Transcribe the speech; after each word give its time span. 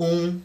Um, 0.00 0.40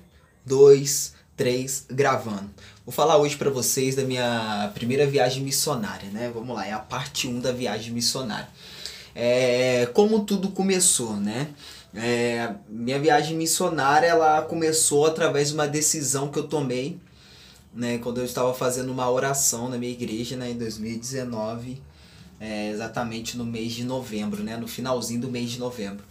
dois, 0.45 1.13
três, 1.37 1.85
gravando. 1.89 2.49
Vou 2.85 2.91
falar 2.91 3.15
hoje 3.15 3.37
para 3.37 3.49
vocês 3.49 3.95
da 3.95 4.03
minha 4.03 4.69
primeira 4.75 5.07
viagem 5.07 5.41
missionária, 5.41 6.09
né? 6.09 6.29
Vamos 6.33 6.53
lá, 6.53 6.67
é 6.67 6.73
a 6.73 6.79
parte 6.79 7.25
1 7.25 7.39
da 7.39 7.53
viagem 7.53 7.93
missionária. 7.93 8.49
É, 9.15 9.85
como 9.93 10.25
tudo 10.25 10.49
começou, 10.49 11.15
né? 11.15 11.47
É, 11.93 12.53
minha 12.67 12.99
viagem 12.99 13.37
missionária 13.37 14.07
ela 14.07 14.41
começou 14.41 15.05
através 15.05 15.47
de 15.47 15.53
uma 15.53 15.69
decisão 15.69 16.27
que 16.27 16.37
eu 16.37 16.49
tomei, 16.49 16.99
né? 17.73 17.97
Quando 17.99 18.17
eu 18.17 18.25
estava 18.25 18.53
fazendo 18.53 18.91
uma 18.91 19.09
oração 19.09 19.69
na 19.69 19.77
minha 19.77 19.93
igreja, 19.93 20.35
né? 20.35 20.51
Em 20.51 20.57
2019, 20.57 21.81
é, 22.41 22.71
exatamente 22.71 23.37
no 23.37 23.45
mês 23.45 23.71
de 23.71 23.85
novembro, 23.85 24.43
né? 24.43 24.57
No 24.57 24.67
finalzinho 24.67 25.21
do 25.21 25.31
mês 25.31 25.51
de 25.51 25.59
novembro. 25.59 26.03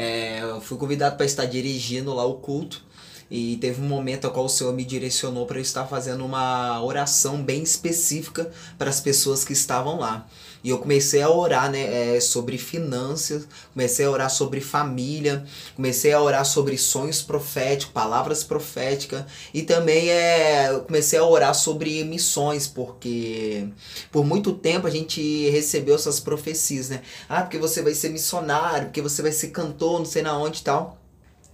É, 0.00 0.38
eu 0.42 0.60
fui 0.60 0.78
convidado 0.78 1.16
para 1.16 1.26
estar 1.26 1.44
dirigindo 1.44 2.14
lá 2.14 2.24
o 2.24 2.34
culto 2.34 2.84
e 3.28 3.56
teve 3.56 3.82
um 3.82 3.84
momento 3.84 4.26
ao 4.26 4.30
qual 4.30 4.46
o 4.46 4.48
Senhor 4.48 4.72
me 4.72 4.84
direcionou 4.84 5.44
para 5.44 5.58
eu 5.58 5.62
estar 5.62 5.86
fazendo 5.86 6.24
uma 6.24 6.80
oração 6.84 7.42
bem 7.42 7.64
específica 7.64 8.48
para 8.78 8.88
as 8.88 9.00
pessoas 9.00 9.44
que 9.44 9.52
estavam 9.52 9.98
lá. 9.98 10.28
E 10.62 10.70
eu 10.70 10.78
comecei 10.78 11.22
a 11.22 11.30
orar 11.30 11.70
né, 11.70 12.16
é, 12.16 12.20
sobre 12.20 12.58
finanças, 12.58 13.46
comecei 13.72 14.04
a 14.04 14.10
orar 14.10 14.30
sobre 14.30 14.60
família, 14.60 15.44
comecei 15.76 16.12
a 16.12 16.20
orar 16.20 16.44
sobre 16.44 16.76
sonhos 16.76 17.22
proféticos, 17.22 17.92
palavras 17.92 18.42
proféticas 18.42 19.24
e 19.54 19.62
também 19.62 20.10
é, 20.10 20.80
comecei 20.86 21.18
a 21.18 21.24
orar 21.24 21.54
sobre 21.54 22.02
missões, 22.04 22.66
porque 22.66 23.68
por 24.10 24.24
muito 24.24 24.52
tempo 24.52 24.86
a 24.86 24.90
gente 24.90 25.48
recebeu 25.50 25.94
essas 25.94 26.18
profecias, 26.18 26.88
né? 26.88 27.02
Ah, 27.28 27.42
porque 27.42 27.58
você 27.58 27.82
vai 27.82 27.94
ser 27.94 28.08
missionário, 28.08 28.86
porque 28.86 29.00
você 29.02 29.22
vai 29.22 29.32
ser 29.32 29.48
cantor, 29.48 30.00
não 30.00 30.06
sei 30.06 30.22
na 30.22 30.36
onde 30.36 30.60
e 30.60 30.64
tal. 30.64 30.98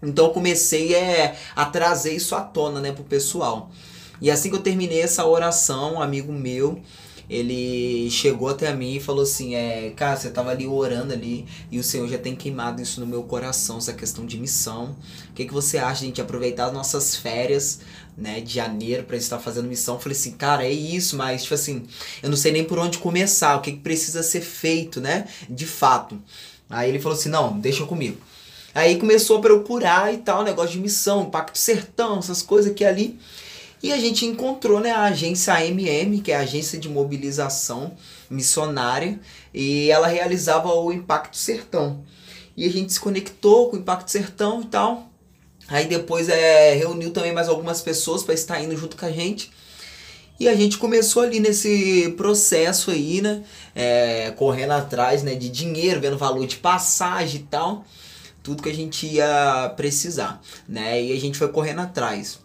Então 0.03 0.27
eu 0.27 0.33
comecei 0.33 0.95
é, 0.95 1.37
a 1.55 1.65
trazer 1.67 2.15
isso 2.15 2.35
à 2.35 2.41
tona 2.41 2.81
né, 2.81 2.93
pro 2.93 3.05
pessoal. 3.05 3.71
E 4.21 4.31
assim 4.31 4.49
que 4.49 4.57
eu 4.57 4.63
terminei 4.63 5.01
essa 5.01 5.27
oração, 5.27 5.95
um 5.95 6.03
amigo 6.03 6.33
meu, 6.33 6.81
ele 7.29 8.11
chegou 8.11 8.49
até 8.49 8.73
mim 8.75 8.97
e 8.97 9.01
falou 9.01 9.23
assim, 9.23 9.55
é, 9.55 9.91
cara, 9.97 10.17
você 10.17 10.31
tava 10.31 10.51
ali 10.51 10.67
orando 10.67 11.13
ali 11.13 11.47
e 11.71 11.79
o 11.79 11.85
Senhor 11.85 12.07
já 12.09 12.19
tem 12.19 12.37
queimado 12.37 12.83
isso 12.83 13.01
no 13.01 13.07
meu 13.07 13.23
coração, 13.23 13.79
essa 13.79 13.93
questão 13.93 14.27
de 14.27 14.39
missão. 14.39 14.97
O 15.31 15.35
que, 15.35 15.47
que 15.47 15.53
você 15.53 15.79
acha 15.79 16.05
gente 16.05 16.21
aproveitar 16.21 16.67
as 16.67 16.73
nossas 16.73 17.17
férias, 17.17 17.81
né, 18.17 18.41
de 18.41 18.55
janeiro 18.55 19.05
para 19.05 19.17
estar 19.17 19.39
fazendo 19.39 19.69
missão? 19.69 19.99
Falei 19.99 20.17
assim, 20.17 20.33
cara, 20.33 20.65
é 20.65 20.73
isso, 20.73 21.17
mas 21.17 21.43
tipo 21.43 21.55
assim, 21.55 21.85
eu 22.23 22.29
não 22.29 22.37
sei 22.37 22.53
nem 22.53 22.65
por 22.65 22.79
onde 22.79 22.99
começar, 22.99 23.57
o 23.57 23.61
que, 23.61 23.73
que 23.73 23.81
precisa 23.81 24.23
ser 24.23 24.41
feito, 24.41 25.01
né, 25.01 25.27
de 25.49 25.67
fato. 25.67 26.21
Aí 26.69 26.89
ele 26.89 26.99
falou 26.99 27.17
assim, 27.17 27.29
não, 27.29 27.59
deixa 27.59 27.85
comigo. 27.87 28.19
Aí 28.75 28.99
começou 28.99 29.39
a 29.39 29.41
procurar 29.41 30.13
e 30.13 30.19
tal, 30.19 30.43
negócio 30.43 30.73
de 30.73 30.81
missão, 30.81 31.31
Pacto 31.31 31.57
Sertão, 31.57 32.19
essas 32.19 32.43
coisas 32.43 32.73
aqui 32.73 32.85
ali. 32.85 33.19
E 33.85 33.93
a 33.93 33.99
gente 33.99 34.25
encontrou 34.25 34.81
né, 34.81 34.93
a 34.93 35.03
agência 35.03 35.53
AMM, 35.53 36.23
que 36.23 36.33
é 36.33 36.37
a 36.37 36.41
Agência 36.41 36.79
de 36.79 36.89
Mobilização 36.89 37.93
Missionária, 38.31 39.21
e 39.53 39.91
ela 39.91 40.07
realizava 40.07 40.73
o 40.73 40.91
Impacto 40.91 41.37
Sertão. 41.37 42.03
E 42.57 42.65
a 42.65 42.71
gente 42.71 42.95
se 42.95 42.99
conectou 42.99 43.69
com 43.69 43.77
o 43.77 43.81
Impacto 43.81 44.11
Sertão 44.11 44.63
e 44.63 44.65
tal. 44.69 45.11
Aí 45.69 45.85
depois 45.87 46.31
é, 46.31 46.73
reuniu 46.73 47.11
também 47.11 47.35
mais 47.35 47.47
algumas 47.47 47.83
pessoas 47.83 48.23
para 48.23 48.33
estar 48.33 48.59
indo 48.59 48.75
junto 48.75 48.97
com 48.97 49.05
a 49.05 49.13
gente. 49.13 49.53
E 50.41 50.49
a 50.49 50.55
gente 50.55 50.79
começou 50.79 51.23
ali 51.23 51.39
nesse 51.39 52.15
processo 52.17 52.91
aí, 52.91 53.21
né? 53.21 53.45
É, 53.75 54.31
correndo 54.31 54.71
atrás 54.71 55.23
né, 55.23 55.35
de 55.35 55.51
dinheiro, 55.51 56.01
vendo 56.01 56.17
valor 56.17 56.47
de 56.47 56.57
passagem 56.57 57.43
e 57.43 57.45
tal. 57.45 57.85
Tudo 58.43 58.63
que 58.63 58.71
a 58.71 58.75
gente 58.75 59.07
ia 59.07 59.75
precisar, 59.77 60.41
né? 60.67 61.03
E 61.03 61.13
a 61.13 61.21
gente 61.21 61.37
foi 61.37 61.49
correndo 61.49 61.81
atrás. 61.83 62.43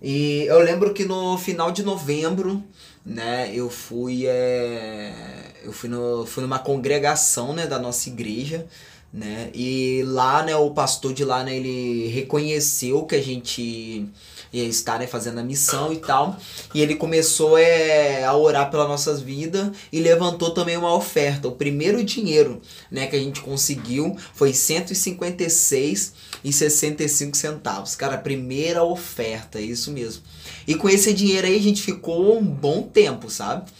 E 0.00 0.44
eu 0.46 0.58
lembro 0.60 0.92
que 0.92 1.04
no 1.04 1.38
final 1.38 1.70
de 1.72 1.82
novembro, 1.82 2.62
né, 3.04 3.50
eu 3.54 3.70
fui, 3.70 4.26
é, 4.26 5.12
eu 5.62 5.72
fui, 5.72 5.88
no, 5.88 6.26
fui 6.26 6.42
numa 6.42 6.58
congregação, 6.58 7.54
né, 7.54 7.66
da 7.66 7.78
nossa 7.78 8.08
igreja, 8.08 8.66
né, 9.16 9.48
e 9.54 10.02
lá, 10.04 10.42
né, 10.42 10.54
o 10.56 10.70
pastor 10.72 11.14
de 11.14 11.24
lá, 11.24 11.42
né, 11.42 11.56
ele 11.56 12.08
reconheceu 12.08 13.04
que 13.04 13.14
a 13.14 13.22
gente 13.22 14.06
ia 14.52 14.64
estar 14.64 14.98
né, 14.98 15.06
fazendo 15.06 15.40
a 15.40 15.42
missão 15.42 15.90
e 15.90 15.96
tal. 15.96 16.36
E 16.74 16.82
ele 16.82 16.96
começou 16.96 17.56
é, 17.56 18.24
a 18.24 18.36
orar 18.36 18.70
pelas 18.70 18.86
nossas 18.86 19.22
vidas 19.22 19.70
e 19.90 20.00
levantou 20.00 20.50
também 20.50 20.76
uma 20.76 20.94
oferta. 20.94 21.48
O 21.48 21.52
primeiro 21.52 22.04
dinheiro 22.04 22.60
né, 22.90 23.06
que 23.06 23.16
a 23.16 23.18
gente 23.18 23.40
conseguiu 23.40 24.14
foi 24.34 24.52
156 24.52 26.12
e 26.44 26.52
65 26.52 27.36
centavos. 27.36 27.96
Cara, 27.96 28.18
primeira 28.18 28.84
oferta, 28.84 29.58
é 29.58 29.62
isso 29.62 29.90
mesmo. 29.92 30.22
E 30.66 30.74
com 30.74 30.90
esse 30.90 31.14
dinheiro 31.14 31.46
aí 31.46 31.56
a 31.56 31.62
gente 31.62 31.80
ficou 31.80 32.38
um 32.38 32.44
bom 32.44 32.82
tempo, 32.82 33.30
sabe? 33.30 33.70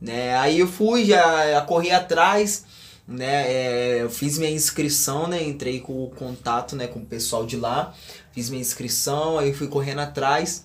Né? 0.00 0.36
Aí 0.36 0.60
eu 0.60 0.68
fui, 0.68 1.04
já, 1.04 1.50
já 1.50 1.60
corri 1.62 1.90
atrás, 1.90 2.64
né? 3.06 3.52
É, 3.52 4.02
eu 4.02 4.10
fiz 4.10 4.38
minha 4.38 4.50
inscrição, 4.50 5.26
né? 5.26 5.42
Entrei 5.42 5.80
com 5.80 6.04
o 6.04 6.10
contato, 6.10 6.74
né, 6.74 6.86
com 6.86 7.00
o 7.00 7.06
pessoal 7.06 7.46
de 7.46 7.56
lá 7.56 7.94
fiz 8.36 8.50
minha 8.50 8.60
inscrição, 8.60 9.38
aí 9.38 9.54
fui 9.54 9.66
correndo 9.66 10.00
atrás. 10.00 10.62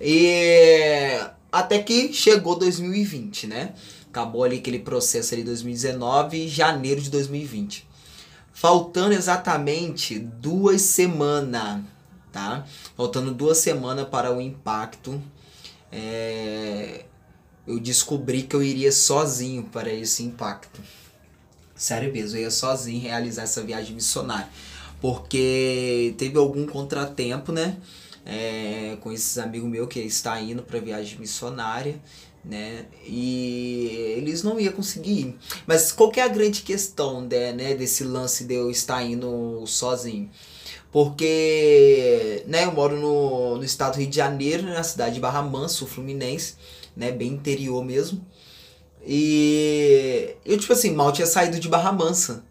E 0.00 1.16
até 1.50 1.78
que 1.78 2.12
chegou 2.12 2.58
2020, 2.58 3.46
né? 3.46 3.72
Acabou 4.08 4.42
ali 4.42 4.58
aquele 4.58 4.80
processo 4.80 5.32
ali 5.32 5.44
2019 5.44 6.48
janeiro 6.48 7.00
de 7.00 7.08
2020. 7.08 7.86
Faltando 8.52 9.14
exatamente 9.14 10.18
duas 10.18 10.82
semanas, 10.82 11.82
tá? 12.32 12.66
Faltando 12.96 13.32
duas 13.32 13.58
semanas 13.58 14.08
para 14.08 14.36
o 14.36 14.40
impacto. 14.40 15.22
É... 15.92 17.04
Eu 17.64 17.78
descobri 17.78 18.42
que 18.42 18.56
eu 18.56 18.62
iria 18.62 18.90
sozinho 18.90 19.62
para 19.62 19.92
esse 19.92 20.24
impacto. 20.24 20.80
Sério 21.78 22.12
mesmo, 22.12 22.36
eu 22.36 22.42
ia 22.42 22.50
sozinho 22.50 23.00
realizar 23.00 23.44
essa 23.44 23.62
viagem 23.62 23.94
missionária 23.94 24.48
porque 25.00 26.14
teve 26.18 26.38
algum 26.38 26.66
contratempo, 26.66 27.52
né? 27.52 27.76
É, 28.26 28.96
com 29.00 29.10
esses 29.10 29.38
amigos 29.38 29.70
meus 29.70 29.88
que 29.88 30.00
está 30.00 30.38
indo 30.40 30.62
para 30.62 30.78
viagem 30.80 31.18
missionária, 31.18 32.00
né? 32.44 32.84
E 33.06 34.14
eles 34.16 34.42
não 34.42 34.60
iam 34.60 34.72
conseguir 34.72 35.20
ir. 35.20 35.38
Mas 35.66 35.92
qual 35.92 36.12
é 36.16 36.20
a 36.20 36.28
grande 36.28 36.62
questão 36.62 37.22
né, 37.22 37.52
né, 37.52 37.74
desse 37.74 38.04
lance 38.04 38.44
de 38.44 38.54
eu 38.54 38.70
estar 38.70 39.02
indo 39.02 39.64
sozinho? 39.66 40.28
Porque 40.90 42.44
né, 42.46 42.64
eu 42.64 42.72
moro 42.72 42.98
no, 42.98 43.56
no 43.58 43.64
estado 43.64 43.94
do 43.94 43.98
Rio 44.00 44.08
de 44.08 44.16
Janeiro, 44.16 44.64
na 44.64 44.82
cidade 44.82 45.14
de 45.14 45.20
Barra 45.20 45.42
Manso, 45.42 45.86
Fluminense, 45.86 46.54
né, 46.96 47.12
bem 47.12 47.32
interior 47.32 47.84
mesmo. 47.84 48.24
E 49.08 50.36
eu, 50.44 50.58
tipo 50.58 50.72
assim, 50.72 50.92
mal 50.92 51.10
tinha 51.12 51.26
saído 51.26 51.58
de 51.58 51.68
Barra 51.68 51.92
Mansa 51.92 52.44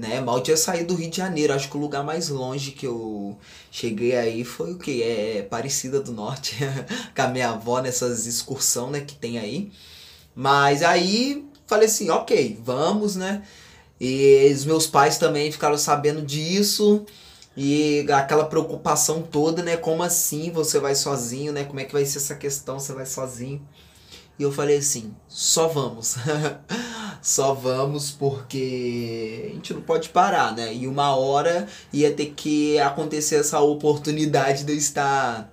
né? 0.00 0.20
Mal 0.20 0.40
tinha 0.42 0.56
saído 0.56 0.94
do 0.94 1.00
Rio 1.00 1.10
de 1.10 1.18
Janeiro. 1.18 1.52
Acho 1.52 1.68
que 1.68 1.76
o 1.76 1.80
lugar 1.80 2.02
mais 2.02 2.28
longe 2.28 2.70
que 2.72 2.86
eu 2.86 3.38
cheguei 3.70 4.16
aí 4.16 4.44
foi 4.44 4.72
o 4.72 4.78
que? 4.78 5.02
É 5.02 5.42
Parecida 5.42 6.00
do 6.00 6.12
Norte, 6.12 6.56
com 7.14 7.22
a 7.22 7.28
minha 7.28 7.50
avó 7.50 7.80
nessas 7.80 8.26
excursão, 8.26 8.90
né? 8.90 9.00
Que 9.02 9.14
tem 9.14 9.38
aí. 9.38 9.70
Mas 10.34 10.82
aí 10.82 11.46
falei 11.66 11.86
assim, 11.86 12.10
ok, 12.10 12.58
vamos, 12.64 13.16
né? 13.16 13.42
E 14.00 14.50
os 14.54 14.64
meus 14.64 14.86
pais 14.86 15.18
também 15.18 15.52
ficaram 15.52 15.76
sabendo 15.76 16.22
disso. 16.22 17.04
E 17.56 18.06
aquela 18.10 18.44
preocupação 18.46 19.22
toda, 19.22 19.62
né? 19.62 19.76
Como 19.76 20.02
assim 20.02 20.50
você 20.50 20.78
vai 20.78 20.94
sozinho, 20.94 21.52
né? 21.52 21.64
Como 21.64 21.78
é 21.80 21.84
que 21.84 21.92
vai 21.92 22.06
ser 22.06 22.18
essa 22.18 22.34
questão? 22.34 22.78
Você 22.78 22.94
vai 22.94 23.04
sozinho? 23.04 23.60
E 24.40 24.42
eu 24.42 24.50
falei 24.50 24.78
assim: 24.78 25.14
só 25.28 25.68
vamos. 25.68 26.16
só 27.20 27.52
vamos 27.52 28.10
porque 28.10 29.50
a 29.50 29.54
gente 29.54 29.74
não 29.74 29.82
pode 29.82 30.08
parar, 30.08 30.56
né? 30.56 30.72
E 30.72 30.86
uma 30.86 31.14
hora 31.14 31.68
ia 31.92 32.10
ter 32.10 32.32
que 32.34 32.78
acontecer 32.78 33.34
essa 33.34 33.60
oportunidade 33.60 34.64
de 34.64 34.72
eu 34.72 34.78
estar 34.78 35.52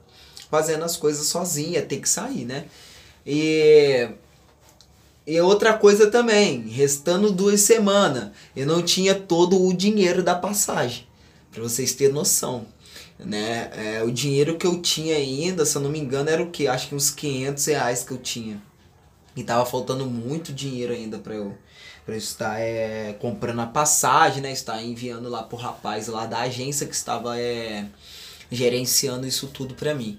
fazendo 0.50 0.86
as 0.86 0.96
coisas 0.96 1.28
sozinho, 1.28 1.72
ia 1.72 1.82
ter 1.82 2.00
que 2.00 2.08
sair, 2.08 2.46
né? 2.46 2.64
E, 3.26 4.08
e 5.28 5.42
outra 5.42 5.74
coisa 5.74 6.10
também, 6.10 6.70
restando 6.70 7.30
duas 7.30 7.60
semanas, 7.60 8.30
eu 8.56 8.66
não 8.66 8.82
tinha 8.82 9.14
todo 9.14 9.62
o 9.62 9.74
dinheiro 9.74 10.24
da 10.24 10.34
passagem, 10.34 11.06
para 11.52 11.62
vocês 11.62 11.92
terem 11.92 12.14
noção. 12.14 12.66
Né? 13.20 13.70
É, 13.76 14.04
o 14.04 14.12
dinheiro 14.12 14.58
que 14.58 14.66
eu 14.66 14.82
tinha 14.82 15.18
ainda, 15.18 15.66
se 15.66 15.76
eu 15.76 15.82
não 15.82 15.90
me 15.90 16.00
engano, 16.00 16.30
era 16.30 16.42
o 16.42 16.52
que? 16.52 16.70
Acho 16.70 16.88
que 16.88 16.96
uns 16.96 17.10
500 17.10 17.66
reais 17.66 18.04
que 18.04 18.12
eu 18.12 18.18
tinha. 18.18 18.62
E 19.38 19.44
tava 19.44 19.64
faltando 19.68 20.08
muito 20.08 20.52
dinheiro 20.52 20.92
ainda 20.92 21.20
para 21.20 21.36
eu, 21.36 21.56
pra 22.04 22.16
eu 22.16 22.18
estar 22.18 22.60
é, 22.60 23.14
comprando 23.22 23.60
a 23.60 23.68
passagem, 23.68 24.42
né? 24.42 24.52
Estar 24.52 24.82
enviando 24.82 25.30
lá 25.30 25.44
pro 25.44 25.56
rapaz 25.56 26.08
lá 26.08 26.26
da 26.26 26.40
agência 26.40 26.88
que 26.88 26.96
estava 26.96 27.40
é, 27.40 27.86
gerenciando 28.52 29.28
isso 29.28 29.46
tudo 29.46 29.76
para 29.76 29.94
mim. 29.94 30.18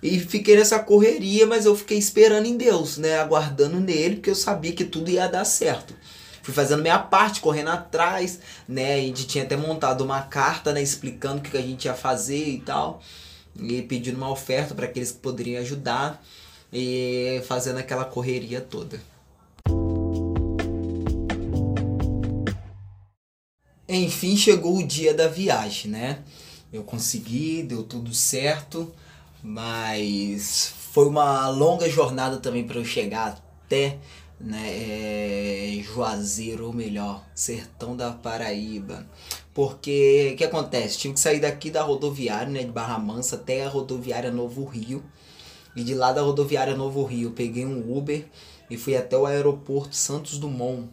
E 0.00 0.20
fiquei 0.20 0.56
nessa 0.56 0.78
correria, 0.78 1.44
mas 1.44 1.66
eu 1.66 1.74
fiquei 1.74 1.98
esperando 1.98 2.46
em 2.46 2.56
Deus, 2.56 2.98
né? 2.98 3.18
Aguardando 3.18 3.80
nele, 3.80 4.14
porque 4.16 4.30
eu 4.30 4.36
sabia 4.36 4.72
que 4.72 4.84
tudo 4.84 5.10
ia 5.10 5.26
dar 5.26 5.44
certo. 5.44 5.92
fui 6.40 6.54
fazendo 6.54 6.82
minha 6.82 7.00
parte, 7.00 7.40
correndo 7.40 7.70
atrás, 7.70 8.38
né? 8.68 8.94
A 8.94 9.00
gente 9.00 9.26
tinha 9.26 9.42
até 9.42 9.56
montado 9.56 10.04
uma 10.04 10.22
carta, 10.22 10.72
né, 10.72 10.80
explicando 10.80 11.38
o 11.38 11.42
que 11.42 11.56
a 11.56 11.62
gente 11.62 11.86
ia 11.86 11.94
fazer 11.94 12.48
e 12.48 12.60
tal. 12.60 13.02
E 13.60 13.82
pedindo 13.82 14.16
uma 14.18 14.30
oferta 14.30 14.72
para 14.72 14.86
aqueles 14.86 15.10
que 15.10 15.18
poderiam 15.18 15.60
ajudar 15.60 16.22
e 16.72 17.42
fazendo 17.46 17.78
aquela 17.78 18.04
correria 18.04 18.60
toda. 18.60 19.00
Enfim, 23.88 24.36
chegou 24.36 24.78
o 24.78 24.86
dia 24.86 25.12
da 25.12 25.26
viagem, 25.26 25.90
né? 25.90 26.22
Eu 26.72 26.84
consegui, 26.84 27.64
deu 27.64 27.82
tudo 27.82 28.14
certo, 28.14 28.92
mas 29.42 30.72
foi 30.92 31.08
uma 31.08 31.48
longa 31.48 31.88
jornada 31.88 32.36
também 32.38 32.64
para 32.64 32.78
eu 32.78 32.84
chegar 32.84 33.42
até 33.64 33.98
né, 34.40 34.70
é, 34.72 35.82
Juazeiro, 35.82 36.66
ou 36.66 36.72
melhor, 36.72 37.24
Sertão 37.34 37.96
da 37.96 38.10
Paraíba. 38.10 39.06
Porque 39.52 40.30
o 40.32 40.36
que 40.36 40.44
acontece? 40.44 40.98
Tive 40.98 41.14
que 41.14 41.20
sair 41.20 41.40
daqui 41.40 41.70
da 41.70 41.82
rodoviária, 41.82 42.50
né, 42.50 42.60
de 42.60 42.70
Barra 42.70 42.98
Mansa 42.98 43.36
até 43.36 43.64
a 43.64 43.68
rodoviária 43.68 44.30
Novo 44.30 44.64
Rio. 44.64 45.02
E 45.80 45.84
de 45.84 45.94
lá 45.94 46.12
da 46.12 46.20
rodoviária 46.20 46.76
Novo 46.76 47.02
Rio, 47.04 47.30
peguei 47.30 47.64
um 47.64 47.96
Uber 47.96 48.26
e 48.68 48.76
fui 48.76 48.94
até 48.94 49.16
o 49.16 49.24
aeroporto 49.24 49.96
Santos 49.96 50.36
Dumont, 50.38 50.90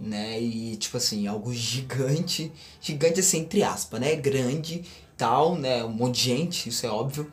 né? 0.00 0.40
E 0.40 0.74
tipo 0.76 0.96
assim, 0.96 1.26
algo 1.26 1.52
gigante, 1.54 2.50
gigante 2.80 3.20
assim 3.20 3.40
entre 3.40 3.62
aspas, 3.62 4.00
né? 4.00 4.16
Grande, 4.16 4.84
tal, 5.18 5.54
né? 5.54 5.84
Um 5.84 5.90
monte 5.90 6.14
de 6.14 6.22
gente, 6.30 6.68
isso 6.70 6.86
é 6.86 6.88
óbvio. 6.88 7.30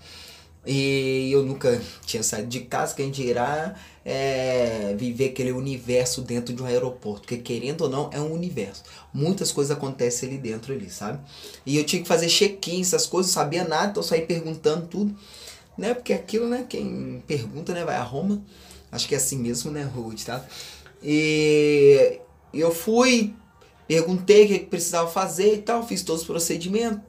E 0.66 1.32
eu 1.32 1.46
nunca 1.46 1.82
tinha 2.06 2.22
saído 2.22 2.50
de 2.50 2.60
casa, 2.60 2.94
que 2.94 3.02
a 3.02 3.06
gente 3.06 3.22
irá 3.24 3.76
é, 4.04 4.94
viver 4.98 5.30
aquele 5.30 5.54
universo 5.54 6.22
dentro 6.22 6.54
de 6.54 6.62
um 6.62 6.66
aeroporto. 6.66 7.22
Porque 7.22 7.38
querendo 7.38 7.84
ou 7.84 7.90
não, 7.90 8.10
é 8.12 8.20
um 8.20 8.34
universo. 8.34 8.84
Muitas 9.14 9.54
coisas 9.54 9.76
acontecem 9.76 10.28
ali 10.28 10.38
dentro, 10.38 10.74
ali, 10.74 10.90
sabe? 10.90 11.18
E 11.66 11.78
eu 11.78 11.86
tinha 11.86 12.02
que 12.02 12.08
fazer 12.10 12.28
check-in, 12.28 12.82
essas 12.82 13.06
coisas, 13.06 13.34
não 13.34 13.42
sabia 13.42 13.64
nada, 13.64 13.92
então 13.92 14.04
saí 14.04 14.26
perguntando 14.26 14.86
tudo. 14.88 15.16
Né? 15.80 15.94
Porque 15.94 16.14
aquilo, 16.14 16.48
né? 16.48 16.66
Quem 16.68 17.24
pergunta, 17.26 17.74
né? 17.74 17.86
Vai 17.86 17.96
a 17.96 18.04
Roma. 18.04 18.44
Acho 18.92 19.08
que 19.08 19.14
é 19.14 19.18
assim 19.18 19.38
mesmo, 19.38 19.72
né, 19.72 19.84
Ruth, 19.84 20.24
tá? 20.26 20.44
E 21.02 22.20
eu 22.54 22.74
fui, 22.74 23.36
perguntei 23.88 24.46
o 24.46 24.48
que 24.48 24.60
precisava 24.60 25.08
fazer 25.10 25.54
e 25.54 25.62
tal, 25.62 25.86
fiz 25.86 26.02
todos 26.02 26.22
os 26.22 26.28
procedimentos. 26.28 27.00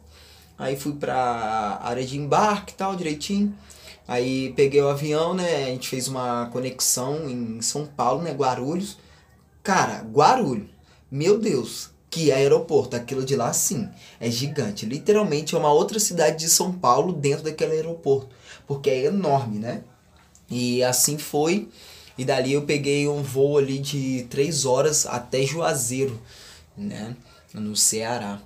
Aí 0.58 0.76
fui 0.76 0.92
pra 0.92 1.80
área 1.82 2.04
de 2.04 2.18
embarque 2.18 2.74
e 2.74 2.76
tal, 2.76 2.94
direitinho. 2.94 3.54
Aí 4.06 4.52
peguei 4.52 4.82
o 4.82 4.88
avião, 4.88 5.32
né? 5.32 5.64
A 5.64 5.68
gente 5.68 5.88
fez 5.88 6.06
uma 6.06 6.50
conexão 6.52 7.28
em 7.30 7.62
São 7.62 7.86
Paulo, 7.86 8.22
né? 8.22 8.32
Guarulhos. 8.32 8.98
Cara, 9.62 10.02
Guarulhos. 10.02 10.68
Meu 11.10 11.38
Deus, 11.38 11.90
que 12.10 12.30
aeroporto. 12.30 12.94
Aquilo 12.94 13.24
de 13.24 13.36
lá, 13.36 13.54
sim, 13.54 13.88
é 14.20 14.30
gigante. 14.30 14.84
Literalmente 14.84 15.54
é 15.54 15.58
uma 15.58 15.72
outra 15.72 15.98
cidade 15.98 16.38
de 16.44 16.50
São 16.50 16.72
Paulo 16.72 17.12
dentro 17.14 17.44
daquele 17.44 17.72
aeroporto. 17.72 18.38
Porque 18.70 18.88
é 18.88 19.06
enorme, 19.06 19.58
né? 19.58 19.82
E 20.48 20.80
assim 20.84 21.18
foi. 21.18 21.68
E 22.16 22.24
dali 22.24 22.52
eu 22.52 22.62
peguei 22.62 23.08
um 23.08 23.20
voo 23.20 23.58
ali 23.58 23.80
de 23.80 24.28
três 24.30 24.64
horas 24.64 25.06
até 25.06 25.42
Juazeiro, 25.42 26.22
né? 26.76 27.16
No 27.52 27.74
Ceará. 27.74 28.40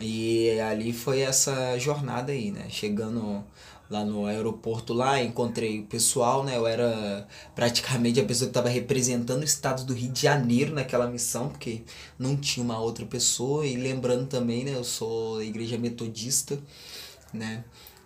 E 0.00 0.58
ali 0.58 0.90
foi 0.90 1.20
essa 1.20 1.78
jornada 1.78 2.32
aí, 2.32 2.50
né? 2.50 2.64
Chegando 2.70 3.44
lá 3.90 4.06
no 4.06 4.24
aeroporto 4.24 4.94
lá, 4.94 5.22
encontrei 5.22 5.80
o 5.80 5.84
pessoal, 5.84 6.42
né? 6.42 6.56
Eu 6.56 6.66
era 6.66 7.28
praticamente 7.54 8.18
a 8.18 8.24
pessoa 8.24 8.46
que 8.46 8.52
estava 8.52 8.70
representando 8.70 9.42
o 9.42 9.44
estado 9.44 9.84
do 9.84 9.92
Rio 9.92 10.10
de 10.10 10.22
Janeiro 10.22 10.72
naquela 10.74 11.06
missão, 11.06 11.50
porque 11.50 11.82
não 12.18 12.38
tinha 12.38 12.64
uma 12.64 12.80
outra 12.80 13.04
pessoa. 13.04 13.66
E 13.66 13.76
lembrando 13.76 14.28
também, 14.28 14.64
né? 14.64 14.72
Eu 14.74 14.84
sou 14.84 15.42
igreja 15.42 15.76
metodista, 15.76 16.58
né? 17.34 17.64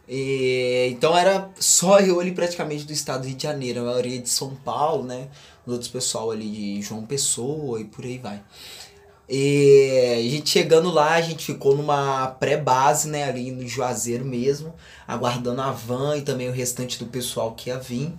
E, 0.08 0.88
então 0.90 1.16
era 1.16 1.50
só 1.58 2.00
eu 2.00 2.20
ali 2.20 2.32
praticamente 2.32 2.84
do 2.84 2.92
estado 2.92 3.22
do 3.22 3.28
Rio 3.28 3.36
de 3.36 3.42
Janeiro, 3.42 3.80
a 3.80 3.84
maioria 3.84 4.18
de 4.18 4.28
São 4.28 4.54
Paulo, 4.54 5.04
né? 5.04 5.28
Os 5.66 5.72
outros 5.72 5.90
pessoal 5.90 6.30
ali 6.30 6.50
de 6.50 6.82
João 6.82 7.06
Pessoa 7.06 7.80
e 7.80 7.84
por 7.84 8.04
aí 8.04 8.18
vai. 8.18 8.42
E 9.28 10.14
a 10.18 10.30
gente 10.30 10.50
chegando 10.50 10.90
lá, 10.90 11.14
a 11.14 11.20
gente 11.20 11.44
ficou 11.44 11.76
numa 11.76 12.26
pré-base, 12.26 13.08
né, 13.08 13.24
ali 13.24 13.50
no 13.50 13.66
Juazeiro 13.66 14.24
mesmo, 14.24 14.74
aguardando 15.08 15.62
a 15.62 15.70
van 15.70 16.16
e 16.16 16.22
também 16.22 16.48
o 16.48 16.52
restante 16.52 16.98
do 16.98 17.06
pessoal 17.06 17.54
que 17.54 17.70
ia 17.70 17.78
vir. 17.78 18.12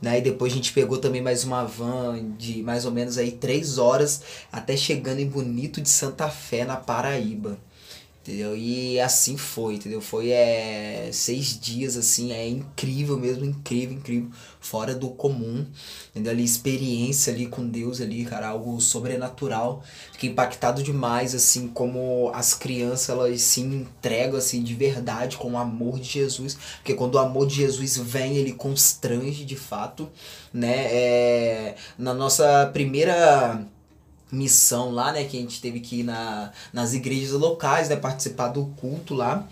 Né? 0.00 0.18
E 0.18 0.22
depois 0.22 0.52
a 0.52 0.56
gente 0.56 0.72
pegou 0.72 0.98
também 0.98 1.20
mais 1.20 1.44
uma 1.44 1.64
van 1.64 2.32
de 2.36 2.62
mais 2.62 2.84
ou 2.84 2.90
menos 2.90 3.18
aí 3.18 3.32
três 3.32 3.78
horas 3.78 4.22
até 4.50 4.76
chegando 4.76 5.20
em 5.20 5.28
Bonito 5.28 5.80
de 5.80 5.88
Santa 5.88 6.28
Fé, 6.28 6.64
na 6.64 6.76
Paraíba 6.76 7.58
entendeu? 8.28 8.54
E 8.54 9.00
assim 9.00 9.38
foi, 9.38 9.76
entendeu? 9.76 10.02
Foi 10.02 10.30
é, 10.30 11.08
seis 11.10 11.58
dias, 11.58 11.96
assim, 11.96 12.30
é 12.32 12.46
incrível 12.46 13.16
mesmo, 13.16 13.44
incrível, 13.44 13.96
incrível, 13.96 14.30
fora 14.60 14.94
do 14.94 15.08
comum, 15.08 15.66
entendeu? 16.10 16.32
Ali, 16.32 16.44
experiência 16.44 17.32
ali 17.32 17.46
com 17.46 17.66
Deus 17.66 18.02
ali, 18.02 18.26
cara, 18.26 18.48
algo 18.48 18.78
sobrenatural. 18.82 19.82
Fiquei 20.12 20.28
impactado 20.28 20.82
demais, 20.82 21.34
assim, 21.34 21.68
como 21.68 22.30
as 22.34 22.52
crianças, 22.52 23.08
elas 23.08 23.40
se 23.40 23.62
entregam, 23.62 24.36
assim, 24.36 24.62
de 24.62 24.74
verdade 24.74 25.38
com 25.38 25.52
o 25.52 25.58
amor 25.58 25.98
de 25.98 26.08
Jesus, 26.08 26.58
porque 26.76 26.92
quando 26.94 27.14
o 27.14 27.18
amor 27.18 27.46
de 27.46 27.54
Jesus 27.54 27.96
vem, 27.96 28.36
ele 28.36 28.52
constrange, 28.52 29.44
de 29.44 29.56
fato, 29.56 30.08
né? 30.52 30.92
É, 30.92 31.76
na 31.96 32.12
nossa 32.12 32.68
primeira 32.72 33.66
missão 34.30 34.90
lá, 34.90 35.12
né? 35.12 35.24
Que 35.24 35.36
a 35.36 35.40
gente 35.40 35.60
teve 35.60 35.80
que 35.80 36.00
ir 36.00 36.02
na, 36.02 36.52
nas 36.72 36.92
igrejas 36.94 37.32
locais, 37.32 37.88
né? 37.88 37.96
Participar 37.96 38.48
do 38.48 38.66
culto 38.76 39.14
lá. 39.14 39.46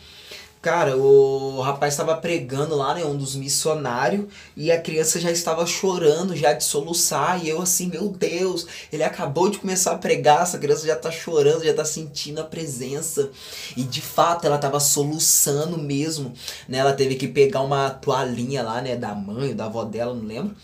Cara, 0.67 0.97
o 0.97 1.61
rapaz 1.61 1.93
estava 1.93 2.17
pregando 2.17 2.75
lá, 2.75 2.93
né? 2.93 3.05
Um 3.05 3.17
dos 3.17 3.37
missionários. 3.37 4.27
E 4.57 4.73
a 4.73 4.81
criança 4.81 5.21
já 5.21 5.31
estava 5.31 5.65
chorando, 5.65 6.35
já 6.35 6.53
de 6.53 6.65
soluçar. 6.65 7.45
E 7.45 7.49
eu 7.49 7.63
assim, 7.63 7.87
meu 7.87 8.09
Deus, 8.09 8.67
ele 8.93 9.05
acabou 9.05 9.49
de 9.49 9.59
começar 9.59 9.93
a 9.93 9.99
pregar. 9.99 10.43
Essa 10.43 10.59
criança 10.59 10.85
já 10.85 10.97
tá 10.97 11.11
chorando, 11.11 11.65
já 11.65 11.73
tá 11.73 11.85
sentindo 11.85 12.41
a 12.41 12.45
presença. 12.45 13.31
E 13.77 13.85
de 13.85 14.03
fato, 14.03 14.45
ela 14.45 14.59
tava 14.59 14.81
soluçando 14.81 15.79
mesmo. 15.79 16.33
Né? 16.69 16.79
Ela 16.79 16.95
teve 16.95 17.15
que 17.15 17.29
pegar 17.29 17.61
uma 17.61 17.91
toalhinha 17.91 18.65
lá, 18.65 18.81
né? 18.81 18.97
Da 18.97 19.15
mãe, 19.15 19.55
da 19.55 19.67
avó 19.67 19.85
dela, 19.85 20.15
não 20.15 20.25
lembro 20.25 20.57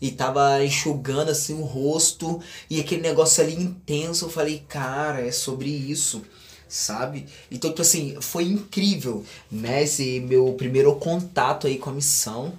e 0.00 0.10
tava 0.10 0.64
enxugando 0.64 1.30
assim 1.30 1.54
o 1.54 1.62
rosto 1.62 2.40
e 2.68 2.80
aquele 2.80 3.02
negócio 3.02 3.42
ali 3.42 3.54
intenso. 3.54 4.26
Eu 4.26 4.30
falei, 4.30 4.62
cara, 4.68 5.20
é 5.20 5.32
sobre 5.32 5.68
isso, 5.68 6.22
sabe? 6.68 7.26
Então, 7.50 7.70
tipo 7.70 7.82
assim, 7.82 8.16
foi 8.20 8.44
incrível, 8.44 9.24
né? 9.50 9.82
Esse 9.82 10.20
meu 10.20 10.52
primeiro 10.54 10.94
contato 10.96 11.66
aí 11.66 11.78
com 11.78 11.90
a 11.90 11.94
missão. 11.94 12.52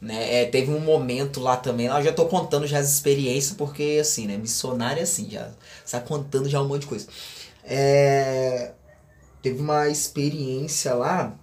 Né? 0.00 0.42
É, 0.42 0.44
teve 0.46 0.72
um 0.72 0.80
momento 0.80 1.38
lá 1.38 1.56
também, 1.56 1.88
lá 1.88 2.00
eu 2.00 2.04
já 2.06 2.12
tô 2.12 2.26
contando 2.26 2.66
já 2.66 2.80
as 2.80 2.92
experiências, 2.92 3.54
porque 3.56 3.98
assim, 4.00 4.26
né? 4.26 4.36
Missionário 4.36 4.98
é 4.98 5.04
assim, 5.04 5.30
já 5.30 5.48
está 5.84 6.00
contando 6.00 6.48
já 6.48 6.60
um 6.60 6.66
monte 6.66 6.82
de 6.82 6.86
coisa. 6.88 7.06
É, 7.62 8.72
teve 9.40 9.60
uma 9.60 9.88
experiência 9.88 10.92
lá 10.94 11.38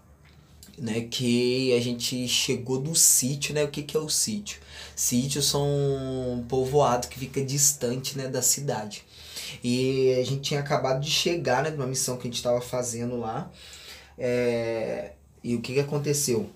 né, 0.78 1.02
que 1.02 1.74
a 1.74 1.82
gente 1.82 2.28
chegou 2.28 2.80
do 2.80 2.96
sítio, 2.96 3.54
né? 3.54 3.64
O 3.64 3.70
que, 3.70 3.84
que 3.84 3.96
é 3.96 4.00
o 4.00 4.10
sítio? 4.10 4.60
Sítios 5.00 5.46
são 5.46 5.66
um 5.66 6.44
povoado 6.46 7.08
que 7.08 7.18
fica 7.18 7.42
distante, 7.42 8.18
né, 8.18 8.28
da 8.28 8.42
cidade. 8.42 9.06
E 9.64 10.14
a 10.20 10.26
gente 10.26 10.42
tinha 10.42 10.60
acabado 10.60 11.00
de 11.00 11.10
chegar, 11.10 11.64
né, 11.64 11.70
numa 11.70 11.88
missão 11.88 12.18
que 12.18 12.24
a 12.24 12.26
gente 12.26 12.36
estava 12.36 12.60
fazendo 12.60 13.18
lá. 13.18 13.50
É, 14.18 15.14
e 15.42 15.56
o 15.56 15.62
que, 15.62 15.76
que 15.76 15.80
aconteceu? 15.80 16.50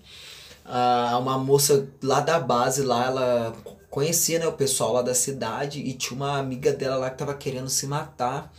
Ah, 0.66 1.18
uma 1.22 1.38
moça 1.38 1.88
lá 2.02 2.20
da 2.20 2.38
base, 2.38 2.82
lá, 2.82 3.06
ela 3.06 3.56
conhecia, 3.90 4.40
né, 4.40 4.46
o 4.46 4.52
pessoal 4.52 4.92
lá 4.92 5.02
da 5.02 5.16
cidade 5.16 5.80
e 5.80 5.94
tinha 5.94 6.18
uma 6.18 6.38
amiga 6.38 6.74
dela 6.74 6.98
lá 6.98 7.10
que 7.10 7.16
estava 7.16 7.34
querendo 7.36 7.70
se 7.70 7.88
matar 7.88 8.54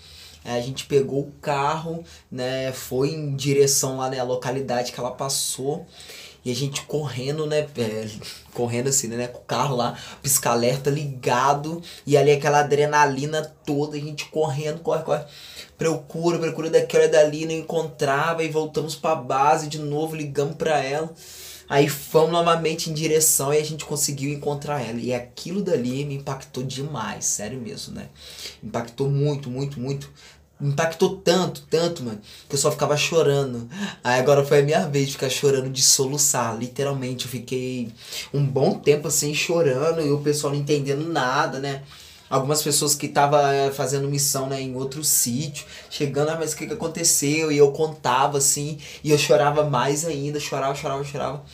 a 0.44 0.60
gente 0.60 0.84
pegou 0.84 1.20
o 1.20 1.32
carro, 1.40 2.04
né, 2.30 2.70
foi 2.72 3.10
em 3.10 3.34
direção 3.34 3.96
lá, 3.96 4.10
né, 4.10 4.18
à 4.18 4.24
localidade 4.24 4.92
que 4.92 5.00
ela 5.00 5.10
passou. 5.10 5.86
E 6.44 6.52
a 6.52 6.54
gente 6.54 6.82
correndo, 6.82 7.46
né? 7.46 7.66
É, 7.76 8.08
correndo 8.52 8.88
assim, 8.88 9.08
né? 9.08 9.26
Com 9.28 9.38
o 9.38 9.44
carro 9.44 9.76
lá, 9.76 9.96
pisca-alerta 10.22 10.90
ligado. 10.90 11.82
E 12.06 12.16
ali 12.16 12.32
aquela 12.32 12.60
adrenalina 12.60 13.42
toda, 13.64 13.96
a 13.96 14.00
gente 14.00 14.26
correndo, 14.26 14.80
corre, 14.80 15.02
corre. 15.02 15.24
Procura, 15.78 16.38
procura 16.38 16.70
daqui, 16.70 16.96
olha 16.96 17.08
dali, 17.08 17.46
não 17.46 17.54
encontrava. 17.54 18.42
E 18.42 18.48
voltamos 18.48 18.94
pra 18.94 19.14
base 19.14 19.68
de 19.68 19.78
novo, 19.78 20.14
ligamos 20.14 20.56
pra 20.56 20.82
ela. 20.82 21.12
Aí 21.66 21.88
fomos 21.88 22.30
novamente 22.30 22.90
em 22.90 22.92
direção 22.92 23.52
e 23.52 23.58
a 23.58 23.64
gente 23.64 23.84
conseguiu 23.86 24.32
encontrar 24.32 24.86
ela. 24.86 25.00
E 25.00 25.14
aquilo 25.14 25.62
dali 25.62 26.04
me 26.04 26.16
impactou 26.16 26.62
demais, 26.62 27.24
sério 27.24 27.58
mesmo, 27.58 27.94
né? 27.94 28.08
Impactou 28.62 29.08
muito, 29.08 29.48
muito, 29.48 29.80
muito 29.80 30.12
impactou 30.68 31.16
tanto, 31.16 31.62
tanto, 31.70 32.02
mano, 32.02 32.20
que 32.48 32.54
eu 32.54 32.58
só 32.58 32.70
ficava 32.70 32.96
chorando. 32.96 33.68
Aí 34.02 34.20
agora 34.20 34.44
foi 34.44 34.60
a 34.60 34.62
minha 34.62 34.88
vez 34.88 35.06
de 35.06 35.12
ficar 35.12 35.28
chorando 35.28 35.70
de 35.70 35.82
soluçar, 35.82 36.56
literalmente. 36.56 37.26
Eu 37.26 37.30
fiquei 37.30 37.92
um 38.32 38.44
bom 38.44 38.78
tempo 38.78 39.08
assim 39.08 39.34
chorando 39.34 40.00
e 40.00 40.10
o 40.10 40.18
pessoal 40.18 40.52
não 40.52 40.60
entendendo 40.60 41.06
nada, 41.12 41.58
né? 41.58 41.82
algumas 42.28 42.62
pessoas 42.62 42.94
que 42.94 43.06
estavam 43.06 43.46
eh, 43.46 43.70
fazendo 43.70 44.08
missão 44.08 44.48
né, 44.48 44.60
em 44.60 44.74
outro 44.74 45.04
sítio, 45.04 45.66
chegando, 45.88 46.30
ah, 46.30 46.36
mas 46.38 46.52
o 46.52 46.56
que, 46.56 46.66
que 46.66 46.72
aconteceu? 46.72 47.52
E 47.52 47.58
eu 47.58 47.70
contava 47.70 48.38
assim, 48.38 48.78
e 49.04 49.10
eu 49.10 49.18
chorava 49.18 49.64
mais 49.64 50.04
ainda, 50.04 50.40
chorava, 50.40 50.74
chorava, 50.74 51.04
chorava. 51.04 51.44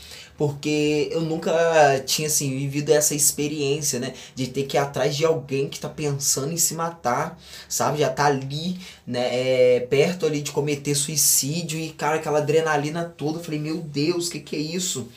Porque 0.40 1.10
eu 1.12 1.20
nunca 1.20 2.02
tinha 2.06 2.26
assim 2.26 2.48
vivido 2.56 2.88
essa 2.88 3.14
experiência, 3.14 4.00
né? 4.00 4.14
De 4.34 4.46
ter 4.46 4.62
que 4.62 4.74
ir 4.74 4.80
atrás 4.80 5.14
de 5.14 5.22
alguém 5.22 5.68
que 5.68 5.78
tá 5.78 5.86
pensando 5.86 6.50
em 6.50 6.56
se 6.56 6.72
matar, 6.72 7.38
sabe? 7.68 7.98
Já 7.98 8.08
tá 8.08 8.24
ali, 8.24 8.80
né? 9.06 9.28
É, 9.32 9.80
perto 9.80 10.24
ali 10.24 10.40
de 10.40 10.50
cometer 10.50 10.94
suicídio 10.94 11.78
e, 11.78 11.90
cara, 11.90 12.16
aquela 12.16 12.38
adrenalina 12.38 13.04
toda. 13.04 13.38
Eu 13.38 13.44
falei, 13.44 13.60
meu 13.60 13.82
Deus, 13.82 14.28
o 14.28 14.30
que, 14.30 14.40
que 14.40 14.56
é 14.56 14.58
isso? 14.58 15.08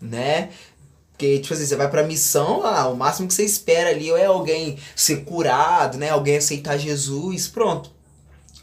Né? 0.00 0.48
Porque, 1.10 1.38
tipo 1.40 1.52
assim, 1.52 1.66
você 1.66 1.76
vai 1.76 1.90
pra 1.90 2.02
missão, 2.02 2.64
ah, 2.64 2.88
o 2.88 2.96
máximo 2.96 3.28
que 3.28 3.34
você 3.34 3.44
espera 3.44 3.90
ali 3.90 4.08
é 4.08 4.24
alguém 4.24 4.78
ser 4.96 5.22
curado, 5.24 5.98
né? 5.98 6.08
Alguém 6.08 6.38
aceitar 6.38 6.78
Jesus, 6.78 7.46
pronto. 7.46 7.90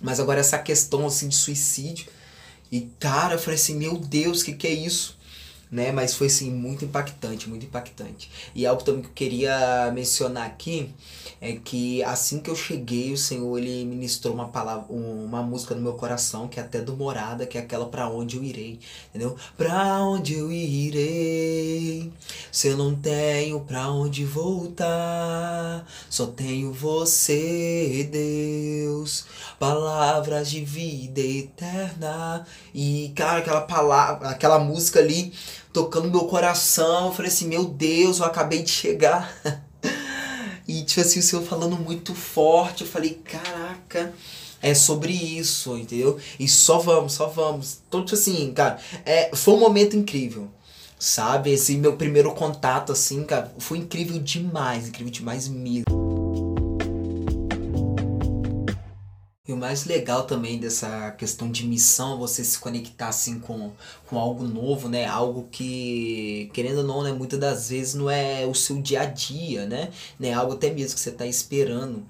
Mas 0.01 0.19
agora 0.19 0.39
essa 0.39 0.57
questão, 0.57 1.05
assim, 1.05 1.27
de 1.27 1.35
suicídio. 1.35 2.07
E, 2.71 2.89
cara, 2.99 3.35
eu 3.35 3.39
falei 3.39 3.59
assim, 3.59 3.75
meu 3.75 3.95
Deus, 3.95 4.41
o 4.41 4.45
que, 4.45 4.53
que 4.53 4.65
é 4.65 4.73
isso? 4.73 5.18
Né? 5.71 5.91
Mas 5.91 6.15
foi, 6.15 6.27
assim, 6.27 6.51
muito 6.51 6.85
impactante, 6.85 7.47
muito 7.47 7.65
impactante. 7.65 8.31
E 8.55 8.65
algo 8.65 8.83
também 8.83 9.01
que 9.03 9.07
eu 9.09 9.13
queria 9.13 9.91
mencionar 9.93 10.47
aqui 10.47 10.93
é 11.41 11.53
que 11.53 12.03
assim 12.03 12.39
que 12.39 12.49
eu 12.49 12.55
cheguei, 12.55 13.13
o 13.13 13.17
Senhor 13.17 13.57
ele 13.57 13.85
ministrou 13.85 14.33
uma 14.33 14.49
palavra, 14.49 14.85
uma 14.89 15.41
música 15.41 15.73
no 15.73 15.81
meu 15.81 15.93
coração, 15.93 16.47
que 16.49 16.59
é 16.59 16.63
até 16.63 16.81
do 16.81 16.97
Morada, 16.97 17.45
que 17.45 17.57
é 17.57 17.61
aquela 17.61 17.85
para 17.85 18.09
onde 18.09 18.35
eu 18.35 18.43
irei, 18.43 18.79
entendeu? 19.09 19.37
Para 19.57 20.03
onde 20.03 20.33
eu 20.33 20.51
irei? 20.51 22.11
Se 22.51 22.67
eu 22.67 22.77
não 22.77 22.93
tenho 22.93 23.61
para 23.61 23.89
onde 23.89 24.25
voltar, 24.25 25.85
só 26.09 26.27
tenho 26.27 26.73
você, 26.73 28.09
Deus. 28.11 29.25
Palavras 29.57 30.49
de 30.49 30.63
vida 30.65 31.21
eterna. 31.21 32.45
E 32.73 33.13
cara, 33.15 33.39
aquela 33.39 33.61
palavra, 33.61 34.29
aquela 34.29 34.59
música 34.59 34.99
ali 34.99 35.33
tocando 35.79 36.11
meu 36.11 36.25
coração, 36.25 37.05
eu 37.05 37.13
falei 37.13 37.31
assim, 37.31 37.47
meu 37.47 37.63
Deus, 37.63 38.19
eu 38.19 38.25
acabei 38.25 38.61
de 38.61 38.69
chegar. 38.69 39.33
E, 40.67 40.83
tipo 40.83 41.01
assim, 41.01 41.17
o 41.19 41.23
Senhor 41.23 41.43
falando 41.43 41.75
muito 41.77 42.13
forte. 42.13 42.83
Eu 42.83 42.87
falei, 42.87 43.19
caraca, 43.25 44.13
é 44.61 44.75
sobre 44.75 45.11
isso, 45.11 45.75
entendeu? 45.75 46.19
E 46.39 46.47
só 46.47 46.77
vamos, 46.77 47.13
só 47.13 47.25
vamos. 47.25 47.79
Então, 47.87 48.05
tipo 48.05 48.13
assim, 48.13 48.53
cara, 48.53 48.79
é, 49.03 49.35
foi 49.35 49.55
um 49.55 49.59
momento 49.59 49.97
incrível. 49.97 50.47
Sabe? 50.99 51.49
Esse 51.49 51.75
meu 51.75 51.97
primeiro 51.97 52.31
contato, 52.35 52.91
assim, 52.91 53.23
cara, 53.23 53.51
foi 53.57 53.79
incrível 53.79 54.19
demais, 54.19 54.89
incrível 54.89 55.11
demais 55.11 55.47
mesmo. 55.47 55.98
Mais 59.59 59.85
legal 59.85 60.23
também 60.23 60.59
dessa 60.59 61.11
questão 61.11 61.51
de 61.51 61.67
missão, 61.67 62.17
você 62.17 62.43
se 62.43 62.57
conectar 62.57 63.09
assim 63.09 63.39
com, 63.39 63.71
com 64.07 64.17
algo 64.17 64.43
novo, 64.45 64.89
né? 64.89 65.05
Algo 65.05 65.47
que, 65.51 66.49
querendo 66.53 66.79
ou 66.79 66.83
não, 66.83 67.03
né? 67.03 67.11
Muitas 67.11 67.39
das 67.39 67.69
vezes 67.69 67.93
não 67.93 68.09
é 68.09 68.45
o 68.45 68.55
seu 68.55 68.81
dia 68.81 69.01
a 69.01 69.05
dia, 69.05 69.65
né? 69.65 69.91
né? 70.19 70.33
Algo 70.33 70.53
até 70.53 70.71
mesmo 70.71 70.95
que 70.95 71.01
você 71.01 71.09
está 71.09 71.25
esperando. 71.25 72.05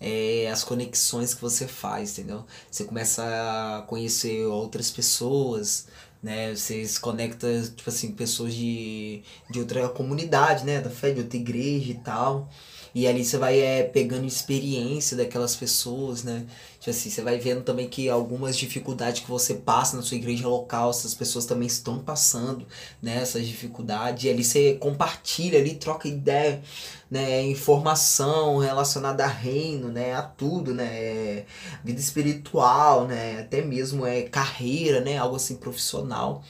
É, 0.00 0.48
as 0.50 0.64
conexões 0.64 1.34
que 1.34 1.42
você 1.42 1.66
faz, 1.66 2.18
entendeu? 2.18 2.44
Você 2.70 2.84
começa 2.84 3.22
a 3.22 3.82
conhecer 3.82 4.46
outras 4.46 4.90
pessoas, 4.90 5.88
né? 6.22 6.54
Você 6.54 6.84
se 6.86 7.00
conecta, 7.00 7.46
tipo 7.76 7.88
assim, 7.90 8.12
pessoas 8.12 8.54
de, 8.54 9.22
de 9.50 9.58
outra 9.58 9.88
comunidade, 9.88 10.64
né? 10.64 10.80
Da 10.80 10.90
fé, 10.90 11.10
de 11.12 11.20
outra 11.20 11.36
igreja 11.36 11.90
e 11.90 11.94
tal. 11.94 12.48
E 12.94 13.06
ali 13.06 13.24
você 13.24 13.38
vai 13.38 13.60
é, 13.60 13.82
pegando 13.84 14.26
experiência 14.26 15.16
daquelas 15.16 15.54
pessoas, 15.54 16.24
né? 16.24 16.46
Tipo 16.78 16.90
assim, 16.90 17.10
você 17.10 17.22
vai 17.22 17.38
vendo 17.38 17.62
também 17.62 17.88
que 17.88 18.08
algumas 18.08 18.56
dificuldades 18.56 19.22
que 19.22 19.28
você 19.28 19.54
passa 19.54 19.96
na 19.96 20.02
sua 20.02 20.16
igreja 20.16 20.48
local, 20.48 20.90
essas 20.90 21.14
pessoas 21.14 21.46
também 21.46 21.66
estão 21.66 21.98
passando, 21.98 22.66
né? 23.02 23.16
Essas 23.16 23.46
dificuldades. 23.46 24.24
E 24.24 24.30
ali 24.30 24.42
você 24.42 24.74
compartilha 24.74 25.58
ali, 25.58 25.74
troca 25.74 26.08
ideia, 26.08 26.62
né? 27.10 27.42
Informação 27.42 28.58
relacionada 28.58 29.24
a 29.24 29.28
reino, 29.28 29.88
né? 29.88 30.14
A 30.14 30.22
tudo, 30.22 30.74
né? 30.74 31.44
Vida 31.84 32.00
espiritual, 32.00 33.06
né? 33.06 33.40
Até 33.40 33.62
mesmo 33.62 34.06
é 34.06 34.22
carreira, 34.22 35.00
né? 35.00 35.16
Algo 35.18 35.36
assim 35.36 35.56
profissional. 35.56 36.42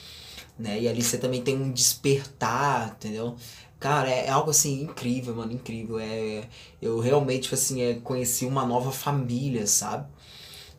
Né? 0.60 0.80
E 0.82 0.88
ali 0.88 1.02
você 1.02 1.16
também 1.16 1.42
tem 1.42 1.56
um 1.56 1.72
despertar, 1.72 2.94
entendeu? 2.98 3.34
Cara, 3.80 4.10
é, 4.10 4.26
é 4.26 4.30
algo 4.30 4.50
assim 4.50 4.82
incrível, 4.82 5.34
mano, 5.34 5.52
incrível. 5.52 5.98
É, 5.98 6.48
eu 6.82 7.00
realmente, 7.00 7.44
tipo 7.44 7.54
assim, 7.54 7.80
é, 7.82 7.94
conheci 7.94 8.44
uma 8.46 8.64
nova 8.66 8.92
família, 8.92 9.66
sabe? 9.66 10.06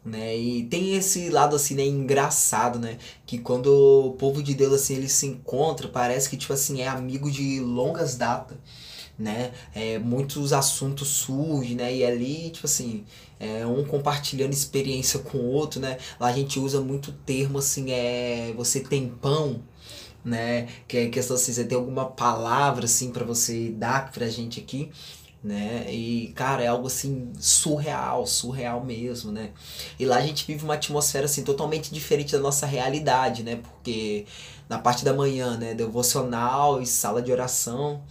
Né? 0.06 0.36
E 0.38 0.64
tem 0.66 0.96
esse 0.96 1.30
lado 1.30 1.56
assim, 1.56 1.76
né, 1.76 1.86
engraçado, 1.86 2.80
né? 2.80 2.98
Que 3.26 3.38
quando 3.40 3.68
o 3.68 4.14
povo 4.14 4.42
de 4.44 4.54
Deus 4.56 4.74
assim, 4.74 4.96
ele 4.96 5.10
se 5.10 5.28
encontra, 5.28 5.88
parece 5.88 6.30
que 6.30 6.38
tipo 6.38 6.54
assim, 6.54 6.82
é 6.82 6.88
amigo 6.88 7.30
de 7.32 7.60
longas 7.60 8.16
datas, 8.18 8.58
né? 9.18 9.52
É, 9.76 10.00
muitos 10.00 10.54
assuntos 10.54 11.08
surgem, 11.10 11.76
né? 11.76 11.96
E 11.96 12.04
ali, 12.06 12.50
tipo 12.52 12.66
assim, 12.68 13.06
é, 13.40 13.66
um 13.66 13.84
compartilhando 13.86 14.54
experiência 14.54 15.20
com 15.20 15.38
o 15.40 15.52
outro, 15.52 15.80
né? 15.80 15.98
Lá 16.20 16.28
a 16.28 16.34
gente 16.34 16.60
usa 16.60 16.82
muito 16.82 17.12
termo 17.12 17.60
assim, 17.60 17.92
é 17.92 18.54
você 18.58 18.80
tem 18.80 19.10
pão, 19.10 19.62
né? 20.24 20.68
Que 20.88 20.98
é 20.98 21.10
questão 21.10 21.36
assim, 21.36 21.54
você 21.54 21.64
tem 21.64 21.78
alguma 21.78 22.06
palavra 22.06 22.86
assim 22.86 23.12
para 23.12 23.26
você 23.26 23.70
dar 23.70 24.12
pra 24.12 24.28
gente 24.30 24.60
aqui, 24.60 24.92
né? 25.44 25.86
E 25.92 26.32
cara, 26.36 26.64
é 26.64 26.68
algo 26.68 26.88
assim 26.88 27.32
surreal, 27.40 28.26
surreal 28.28 28.84
mesmo, 28.84 29.32
né? 29.32 29.52
E 30.00 30.06
lá 30.06 30.18
a 30.18 30.22
gente 30.22 30.46
vive 30.46 30.64
uma 30.64 30.76
atmosfera 30.76 31.26
assim 31.26 31.44
totalmente 31.44 31.94
diferente 31.94 32.32
da 32.32 32.40
nossa 32.40 32.66
realidade, 32.66 33.44
né? 33.44 33.58
Porque 33.58 34.26
na 34.70 34.80
parte 34.80 35.04
da 35.04 35.14
manhã, 35.14 35.58
né, 35.58 35.74
devocional 35.74 36.82
e 36.82 36.86
sala 36.86 37.22
de 37.22 37.32
oração, 37.32 38.02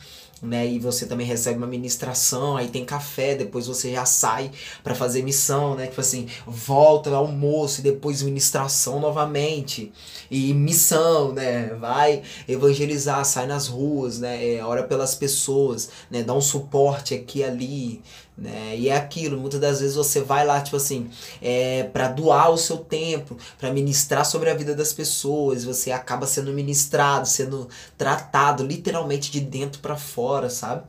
né? 0.43 0.67
E 0.67 0.79
você 0.79 1.07
também 1.07 1.27
recebe 1.27 1.59
uma 1.59 1.67
ministração, 1.67 2.57
aí 2.57 2.69
tem 2.69 2.85
café, 2.85 3.35
depois 3.35 3.67
você 3.67 3.93
já 3.93 4.05
sai 4.05 4.51
para 4.83 4.95
fazer 4.95 5.23
missão, 5.23 5.75
né? 5.75 5.87
Tipo 5.87 6.01
assim, 6.01 6.27
volta 6.47 7.11
almoço 7.11 7.81
e 7.81 7.85
depois 7.85 8.23
ministração 8.23 9.01
novamente. 9.01 9.93
E 10.31 10.55
missão, 10.55 11.33
né? 11.33 11.75
Vai 11.75 12.23
evangelizar, 12.49 13.25
sai 13.25 13.47
nas 13.47 13.67
ruas, 13.67 14.19
né? 14.21 14.55
É, 14.55 14.65
ora 14.65 14.83
pelas 14.83 15.15
pessoas, 15.15 15.91
né? 16.11 16.23
Dá 16.23 16.35
um 16.35 16.41
suporte 16.41 17.15
aqui 17.15 17.41
e 17.41 17.45
ali, 17.45 18.03
né? 18.41 18.75
E 18.77 18.89
é 18.89 18.97
aquilo, 18.97 19.39
muitas 19.39 19.61
das 19.61 19.81
vezes 19.81 19.95
você 19.95 20.23
vai 20.23 20.47
lá, 20.47 20.61
tipo 20.63 20.77
assim, 20.77 21.11
é, 21.43 21.85
para 21.93 22.09
doar 22.09 22.51
o 22.51 22.57
seu 22.57 22.79
tempo, 22.79 23.37
para 23.59 23.71
ministrar 23.71 24.25
sobre 24.25 24.49
a 24.49 24.55
vida 24.55 24.75
das 24.75 24.93
pessoas, 24.95 25.63
você 25.63 25.93
acaba 25.93 26.27
sendo 26.27 26.51
ministrado, 26.53 27.29
sendo 27.29 27.69
tratado 27.99 28.65
literalmente 28.65 29.31
de 29.31 29.41
dentro 29.41 29.81
para 29.81 29.97
fora, 29.97 30.49
sabe? 30.49 30.85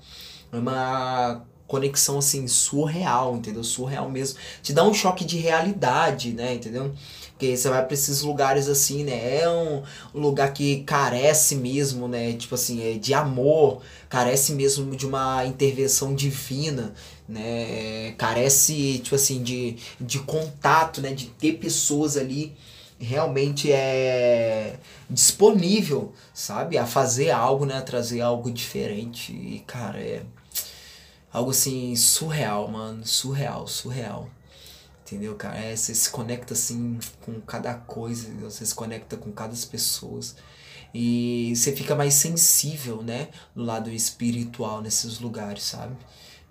É 0.52 0.58
uma 0.58 1.44
conexão 1.68 2.18
assim 2.20 2.48
surreal, 2.48 3.36
entendeu? 3.36 3.64
Surreal 3.64 4.10
mesmo. 4.10 4.38
Te 4.62 4.74
dá 4.74 4.84
um 4.84 4.94
choque 4.94 5.24
de 5.24 5.38
realidade, 5.38 6.32
né, 6.32 6.56
entendeu? 6.56 6.94
Porque 7.42 7.58
você 7.58 7.70
vai 7.70 7.84
para 7.84 7.94
esses 7.96 8.22
lugares 8.22 8.68
assim, 8.68 9.04
né? 9.04 9.40
É 9.40 9.50
um 9.50 9.82
lugar 10.14 10.54
que 10.54 10.84
carece 10.84 11.56
mesmo, 11.56 12.08
né? 12.08 12.34
Tipo 12.34 12.54
assim, 12.54 12.84
é 12.84 13.00
de 13.00 13.16
amor, 13.16 13.82
carece 14.08 14.52
mesmo 14.54 14.96
de 14.96 15.08
uma 15.08 15.44
intervenção 15.46 16.14
divina, 16.14 16.94
né? 17.32 18.10
É, 18.10 18.16
carece, 18.18 19.00
tipo 19.00 19.16
assim, 19.16 19.42
de, 19.42 19.78
de 20.00 20.20
contato, 20.20 21.02
né? 21.02 21.14
De 21.14 21.28
ter 21.28 21.54
pessoas 21.54 22.18
ali 22.18 22.56
realmente 23.00 23.72
é 23.72 24.78
disponível, 25.10 26.14
sabe? 26.34 26.78
A 26.78 26.86
fazer 26.86 27.32
algo, 27.32 27.66
né? 27.66 27.78
A 27.78 27.82
trazer 27.82 28.22
algo 28.22 28.52
diferente. 28.52 29.32
E, 29.34 29.64
cara, 29.66 30.00
é 30.00 30.24
algo 31.32 31.52
assim 31.52 31.96
surreal, 31.96 32.68
mano. 32.68 33.06
Surreal, 33.06 33.68
surreal. 33.68 34.30
Entendeu, 35.06 35.36
cara? 35.36 35.58
É, 35.58 35.76
você 35.76 35.94
se 35.94 36.10
conecta 36.10 36.54
assim 36.54 37.00
com 37.22 37.42
cada 37.42 37.74
coisa, 37.74 38.30
você 38.40 38.66
se 38.66 38.74
conecta 38.74 39.18
com 39.18 39.32
cada 39.32 39.56
pessoas. 39.70 40.36
E 40.94 41.54
você 41.56 41.74
fica 41.76 41.96
mais 41.96 42.14
sensível, 42.14 43.02
né? 43.02 43.30
No 43.56 43.64
lado 43.64 43.90
espiritual 43.90 44.82
nesses 44.82 45.20
lugares, 45.20 45.64
sabe? 45.64 45.96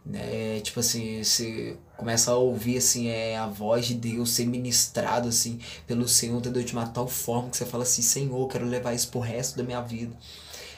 Né 0.05 0.61
tipo 0.61 0.81
assim, 0.81 1.23
você 1.23 1.77
começa 1.97 2.31
a 2.31 2.37
ouvir 2.37 2.79
assim 2.79 3.09
é 3.09 3.37
a 3.37 3.47
voz 3.47 3.87
de 3.87 3.95
Deus 3.95 4.31
ser 4.31 4.47
ministrado 4.47 5.29
assim 5.29 5.59
pelo 5.87 6.09
Senhor, 6.09 6.39
entendeu? 6.39 6.63
De 6.63 6.73
uma 6.73 6.87
tal 6.87 7.07
forma 7.09 7.51
que 7.51 7.57
você 7.57 7.67
fala 7.67 7.83
assim, 7.85 8.03
Senhor, 8.03 8.41
eu 8.41 8.49
quero 8.49 8.67
levar 8.67 8.95
isso 8.95 9.09
pro 9.09 9.21
resto 9.21 9.57
da 9.57 9.63
minha 9.63 9.81
vida. 9.81 10.17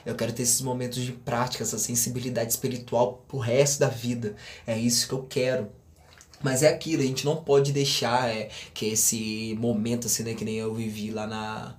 Eu 0.04 0.16
quero 0.16 0.32
ter 0.32 0.42
esses 0.42 0.60
momentos 0.60 1.02
de 1.02 1.12
prática, 1.12 1.62
essa 1.62 1.78
sensibilidade 1.78 2.50
espiritual 2.50 3.24
pro 3.28 3.38
resto 3.38 3.80
da 3.80 3.88
vida. 3.88 4.34
É 4.66 4.76
isso 4.76 5.06
que 5.06 5.14
eu 5.14 5.22
quero. 5.24 5.70
Mas 6.42 6.62
é 6.62 6.68
aquilo, 6.68 7.02
a 7.02 7.06
gente 7.06 7.24
não 7.24 7.36
pode 7.36 7.72
deixar 7.72 8.28
é, 8.28 8.48
que 8.74 8.86
esse 8.86 9.56
momento, 9.60 10.08
assim, 10.08 10.24
né, 10.24 10.34
que 10.34 10.44
nem 10.44 10.56
eu 10.56 10.74
vivi 10.74 11.12
lá 11.12 11.26
na, 11.26 11.76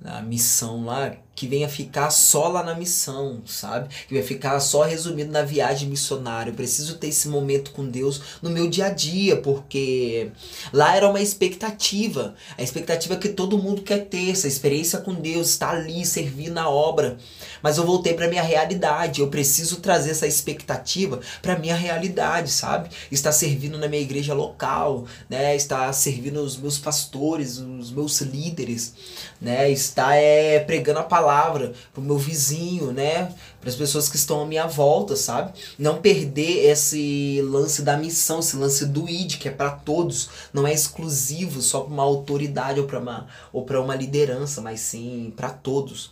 na 0.00 0.22
missão 0.22 0.84
lá, 0.84 1.16
que 1.34 1.48
venha 1.48 1.68
ficar 1.68 2.10
só 2.10 2.48
lá 2.48 2.62
na 2.62 2.74
missão, 2.74 3.42
sabe? 3.44 3.88
Que 4.06 4.14
vai 4.14 4.22
ficar 4.22 4.60
só 4.60 4.82
resumido 4.82 5.32
na 5.32 5.42
viagem 5.42 5.88
missionária. 5.88 6.50
Eu 6.50 6.54
preciso 6.54 6.96
ter 6.96 7.08
esse 7.08 7.28
momento 7.28 7.72
com 7.72 7.88
Deus 7.88 8.20
no 8.40 8.50
meu 8.50 8.68
dia 8.68 8.86
a 8.86 8.90
dia, 8.90 9.36
porque 9.36 10.30
lá 10.72 10.96
era 10.96 11.08
uma 11.08 11.20
expectativa. 11.20 12.34
A 12.56 12.62
expectativa 12.62 13.16
que 13.16 13.28
todo 13.28 13.58
mundo 13.58 13.82
quer 13.82 14.06
ter, 14.06 14.30
essa 14.30 14.46
experiência 14.46 15.00
com 15.00 15.14
Deus, 15.14 15.50
estar 15.50 15.70
ali, 15.70 16.06
servir 16.06 16.50
na 16.50 16.68
obra. 16.68 17.18
Mas 17.62 17.78
eu 17.78 17.84
voltei 17.84 18.14
para 18.14 18.28
minha 18.28 18.42
realidade. 18.42 19.20
Eu 19.20 19.28
preciso 19.28 19.76
trazer 19.78 20.10
essa 20.10 20.26
expectativa 20.26 21.20
para 21.42 21.58
minha 21.58 21.74
realidade, 21.74 22.50
sabe? 22.50 22.90
Estar 23.10 23.32
servindo 23.32 23.76
na 23.76 23.88
minha 23.88 24.02
igreja 24.02 24.34
local, 24.34 25.06
né? 25.28 25.56
Estar 25.56 25.92
servindo 25.92 26.40
os 26.40 26.56
meus 26.56 26.78
pastores, 26.78 27.58
os 27.58 27.90
meus 27.90 28.20
líderes, 28.20 28.94
né? 29.40 29.68
Estar 29.70 30.14
é, 30.14 30.60
pregando 30.60 31.00
a 31.00 31.02
palavra 31.02 31.23
palavra 31.24 31.72
pro 31.92 32.02
meu 32.02 32.18
vizinho, 32.18 32.92
né? 32.92 33.34
Para 33.60 33.70
as 33.70 33.76
pessoas 33.76 34.08
que 34.08 34.16
estão 34.16 34.42
à 34.42 34.46
minha 34.46 34.66
volta, 34.66 35.16
sabe? 35.16 35.58
Não 35.78 36.00
perder 36.00 36.70
esse 36.70 37.40
lance 37.42 37.82
da 37.82 37.96
missão, 37.96 38.40
esse 38.40 38.56
lance 38.56 38.84
do 38.86 39.08
id, 39.08 39.38
que 39.38 39.48
é 39.48 39.50
para 39.50 39.70
todos, 39.70 40.28
não 40.52 40.66
é 40.66 40.72
exclusivo 40.72 41.62
só 41.62 41.80
para 41.80 41.92
uma 41.92 42.02
autoridade 42.02 42.78
ou 42.78 42.86
para 42.86 43.00
uma 43.00 43.26
ou 43.52 43.64
para 43.64 43.80
uma 43.80 43.96
liderança, 43.96 44.60
mas 44.60 44.80
sim 44.80 45.32
para 45.34 45.48
todos, 45.48 46.10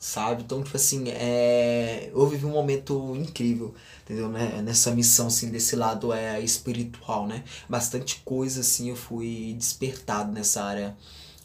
sabe? 0.00 0.42
Então, 0.42 0.62
tipo 0.62 0.76
assim, 0.76 1.08
é, 1.08 2.10
eu 2.12 2.26
vivi 2.26 2.44
um 2.44 2.50
momento 2.50 3.14
incrível, 3.16 3.74
entendeu? 4.04 4.28
Né? 4.28 4.60
Nessa 4.64 4.90
missão 4.90 5.28
assim 5.28 5.50
desse 5.50 5.76
lado 5.76 6.12
é 6.12 6.40
espiritual, 6.40 7.28
né? 7.28 7.44
Bastante 7.68 8.20
coisa 8.24 8.60
assim 8.60 8.90
eu 8.90 8.96
fui 8.96 9.54
despertado 9.56 10.32
nessa 10.32 10.64
área 10.64 10.96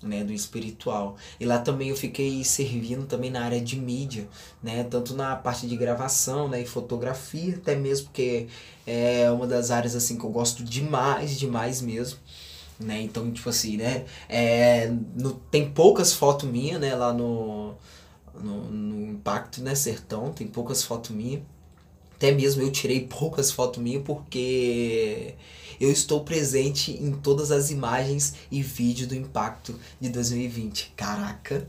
né, 0.07 0.24
do 0.24 0.33
espiritual. 0.33 1.17
E 1.39 1.45
lá 1.45 1.60
também 1.60 1.89
eu 1.89 1.95
fiquei 1.95 2.43
servindo 2.43 3.05
também 3.05 3.31
na 3.31 3.43
área 3.43 3.62
de 3.62 3.79
mídia, 3.79 4.27
né, 4.62 4.83
tanto 4.83 5.15
na 5.15 5.36
parte 5.36 5.67
de 5.67 5.75
gravação, 5.75 6.48
né, 6.48 6.62
e 6.62 6.65
fotografia, 6.65 7.55
até 7.55 7.75
mesmo 7.75 8.05
porque 8.07 8.48
é 8.86 9.29
uma 9.31 9.48
das 9.48 9.72
áreas 9.72 9.95
assim 9.95 10.17
que 10.17 10.24
eu 10.24 10.29
gosto 10.29 10.63
demais, 10.63 11.38
demais 11.39 11.81
mesmo. 11.81 12.19
Né? 12.79 13.01
Então, 13.01 13.31
tipo 13.31 13.50
assim, 13.50 13.77
né? 13.77 14.03
É, 14.27 14.91
no, 15.15 15.33
tem 15.51 15.69
poucas 15.69 16.12
fotos 16.12 16.50
minhas, 16.50 16.81
né? 16.81 16.95
Lá 16.95 17.13
no, 17.13 17.75
no, 18.33 18.63
no 18.72 19.12
Impacto, 19.12 19.62
né? 19.62 19.75
Sertão, 19.75 20.33
tem 20.33 20.48
poucas 20.48 20.83
fotos 20.83 21.12
minhas. 21.12 21.43
Até 22.24 22.32
mesmo 22.32 22.62
eu 22.62 22.72
tirei 22.72 23.01
poucas 23.01 23.51
fotos 23.51 23.84
minhas 23.84 24.01
porque 24.01 25.34
eu 25.77 25.92
estou 25.92 26.24
presente 26.24 26.94
em 26.94 27.12
todas 27.12 27.51
as 27.51 27.70
imagens 27.70 28.36
e 28.50 28.63
vídeos 28.63 29.10
do 29.10 29.13
Impacto 29.13 29.77
de 30.00 30.08
2020. 30.08 30.94
Caraca! 30.96 31.68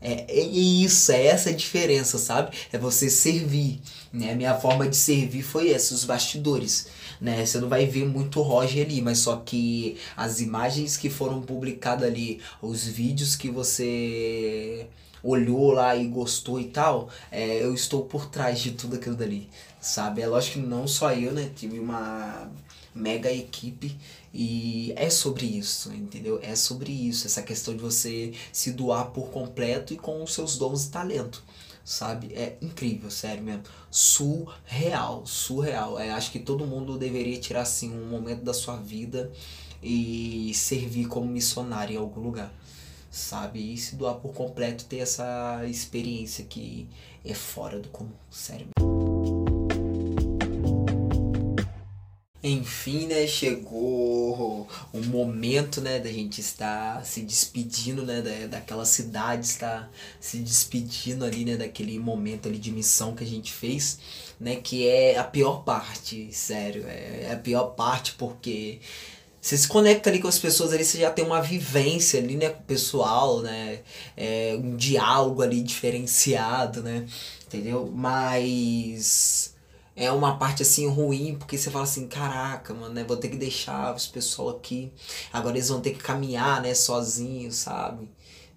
É, 0.00 0.24
é 0.28 0.40
isso, 0.40 1.10
é 1.10 1.26
essa 1.26 1.50
a 1.50 1.52
diferença, 1.52 2.16
sabe? 2.16 2.56
É 2.72 2.78
você 2.78 3.10
servir, 3.10 3.80
né? 4.12 4.36
Minha 4.36 4.54
forma 4.54 4.88
de 4.88 4.94
servir 4.94 5.42
foi 5.42 5.72
essa, 5.72 5.94
os 5.94 6.04
bastidores, 6.04 6.86
né? 7.20 7.44
Você 7.44 7.58
não 7.58 7.68
vai 7.68 7.86
ver 7.86 8.06
muito 8.06 8.42
Roger 8.42 8.86
ali, 8.86 9.02
mas 9.02 9.18
só 9.18 9.34
que 9.34 9.96
as 10.16 10.40
imagens 10.40 10.96
que 10.96 11.10
foram 11.10 11.42
publicadas 11.42 12.08
ali, 12.08 12.40
os 12.62 12.86
vídeos 12.86 13.34
que 13.34 13.50
você 13.50 14.86
olhou 15.26 15.72
lá 15.72 15.96
e 15.96 16.06
gostou 16.06 16.60
e 16.60 16.66
tal, 16.66 17.08
é, 17.30 17.62
eu 17.62 17.74
estou 17.74 18.04
por 18.04 18.26
trás 18.26 18.60
de 18.60 18.72
tudo 18.72 18.96
aquilo 18.96 19.16
dali, 19.16 19.48
sabe? 19.80 20.22
É 20.22 20.26
lógico 20.26 20.60
que 20.60 20.66
não 20.66 20.86
só 20.86 21.12
eu, 21.12 21.32
né? 21.32 21.50
Tive 21.56 21.78
uma 21.78 22.50
mega 22.94 23.30
equipe 23.30 23.96
e 24.32 24.92
é 24.96 25.10
sobre 25.10 25.44
isso, 25.44 25.92
entendeu? 25.92 26.38
É 26.42 26.54
sobre 26.54 26.92
isso, 26.92 27.26
essa 27.26 27.42
questão 27.42 27.74
de 27.76 27.82
você 27.82 28.32
se 28.52 28.72
doar 28.72 29.10
por 29.10 29.28
completo 29.30 29.92
e 29.92 29.96
com 29.96 30.22
os 30.22 30.32
seus 30.32 30.56
dons 30.56 30.86
e 30.86 30.90
talento, 30.90 31.42
sabe? 31.84 32.32
É 32.34 32.56
incrível, 32.62 33.10
sério 33.10 33.42
mesmo. 33.42 33.64
Surreal, 33.90 35.26
surreal. 35.26 35.98
É, 35.98 36.10
acho 36.10 36.30
que 36.30 36.38
todo 36.38 36.66
mundo 36.66 36.96
deveria 36.98 37.38
tirar 37.38 37.62
assim 37.62 37.90
um 37.90 38.06
momento 38.08 38.42
da 38.42 38.54
sua 38.54 38.76
vida 38.76 39.30
e 39.82 40.52
servir 40.54 41.06
como 41.06 41.26
missionário 41.26 41.94
em 41.94 41.98
algum 41.98 42.20
lugar 42.20 42.52
sabe? 43.16 43.72
E 43.72 43.76
se 43.76 43.96
doar 43.96 44.16
por 44.16 44.32
completo, 44.32 44.84
ter 44.84 44.98
essa 44.98 45.62
experiência 45.66 46.44
que 46.44 46.88
é 47.24 47.34
fora 47.34 47.80
do 47.80 47.88
comum, 47.88 48.12
sério. 48.30 48.68
Enfim, 52.42 53.06
né, 53.06 53.26
chegou 53.26 54.68
o 54.92 55.00
momento, 55.06 55.80
né, 55.80 55.98
da 55.98 56.12
gente 56.12 56.40
estar 56.40 57.04
se 57.04 57.22
despedindo, 57.22 58.06
né, 58.06 58.22
da, 58.22 58.46
daquela 58.46 58.84
cidade, 58.84 59.46
estar 59.46 59.90
se 60.20 60.38
despedindo 60.38 61.24
ali, 61.24 61.44
né, 61.44 61.56
daquele 61.56 61.98
momento 61.98 62.46
ali 62.46 62.58
de 62.58 62.70
missão 62.70 63.16
que 63.16 63.24
a 63.24 63.26
gente 63.26 63.52
fez, 63.52 63.98
né, 64.38 64.54
que 64.56 64.86
é 64.86 65.18
a 65.18 65.24
pior 65.24 65.64
parte, 65.64 66.32
sério, 66.32 66.86
é, 66.86 67.24
é 67.24 67.32
a 67.32 67.36
pior 67.36 67.70
parte 67.70 68.12
porque 68.12 68.78
você 69.46 69.56
se 69.56 69.68
conecta 69.68 70.10
ali 70.10 70.18
com 70.18 70.26
as 70.26 70.40
pessoas 70.40 70.72
ali, 70.72 70.84
você 70.84 70.98
já 70.98 71.08
tem 71.08 71.24
uma 71.24 71.40
vivência 71.40 72.18
ali, 72.18 72.36
né, 72.36 72.50
com 72.50 72.62
o 72.62 72.64
pessoal, 72.64 73.42
né, 73.42 73.80
é, 74.16 74.58
um 74.60 74.74
diálogo 74.74 75.40
ali 75.40 75.62
diferenciado, 75.62 76.82
né, 76.82 77.06
entendeu? 77.46 77.88
Mas 77.94 79.54
é 79.94 80.10
uma 80.10 80.36
parte 80.36 80.62
assim 80.62 80.88
ruim, 80.88 81.36
porque 81.38 81.56
você 81.56 81.70
fala 81.70 81.84
assim, 81.84 82.08
caraca, 82.08 82.74
mano, 82.74 82.92
né, 82.92 83.04
vou 83.04 83.16
ter 83.16 83.28
que 83.28 83.36
deixar 83.36 83.94
os 83.94 84.08
pessoal 84.08 84.48
aqui, 84.48 84.92
agora 85.32 85.56
eles 85.56 85.68
vão 85.68 85.80
ter 85.80 85.92
que 85.92 86.02
caminhar, 86.02 86.60
né, 86.60 86.74
sozinhos, 86.74 87.54
sabe? 87.54 88.08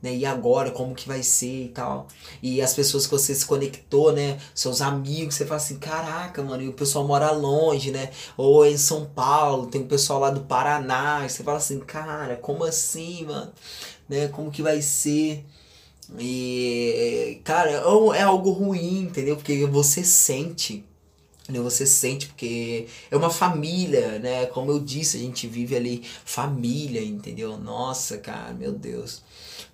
Né? 0.01 0.15
E 0.15 0.25
agora, 0.25 0.71
como 0.71 0.95
que 0.95 1.07
vai 1.07 1.23
ser 1.23 1.65
e 1.65 1.69
tal. 1.69 2.07
E 2.41 2.61
as 2.61 2.73
pessoas 2.73 3.05
que 3.05 3.11
você 3.11 3.35
se 3.35 3.45
conectou, 3.45 4.11
né? 4.13 4.39
Seus 4.55 4.81
amigos, 4.81 5.35
você 5.35 5.45
fala 5.45 5.57
assim, 5.57 5.77
caraca, 5.77 6.41
mano, 6.43 6.63
e 6.63 6.69
o 6.69 6.73
pessoal 6.73 7.05
mora 7.05 7.31
longe, 7.31 7.91
né? 7.91 8.11
Ou 8.37 8.65
em 8.65 8.77
São 8.77 9.05
Paulo, 9.05 9.67
tem 9.67 9.81
o 9.81 9.85
pessoal 9.85 10.19
lá 10.19 10.29
do 10.29 10.41
Paraná, 10.41 11.25
e 11.25 11.29
você 11.29 11.43
fala 11.43 11.57
assim, 11.57 11.79
cara, 11.79 12.35
como 12.37 12.63
assim, 12.63 13.25
mano? 13.25 13.51
Né? 14.07 14.27
Como 14.29 14.51
que 14.51 14.61
vai 14.61 14.81
ser? 14.81 15.45
E, 16.17 17.41
cara, 17.43 17.69
é, 17.71 18.17
é 18.17 18.23
algo 18.23 18.51
ruim, 18.51 19.01
entendeu? 19.01 19.35
Porque 19.35 19.65
você 19.67 20.03
sente 20.03 20.83
você 21.57 21.85
sente 21.85 22.27
porque 22.27 22.87
é 23.09 23.17
uma 23.17 23.29
família, 23.29 24.19
né? 24.19 24.45
Como 24.47 24.71
eu 24.71 24.79
disse, 24.79 25.17
a 25.17 25.19
gente 25.19 25.47
vive 25.47 25.75
ali 25.75 26.03
família, 26.23 27.03
entendeu? 27.03 27.57
Nossa, 27.57 28.17
cara, 28.17 28.53
meu 28.53 28.71
Deus 28.71 29.23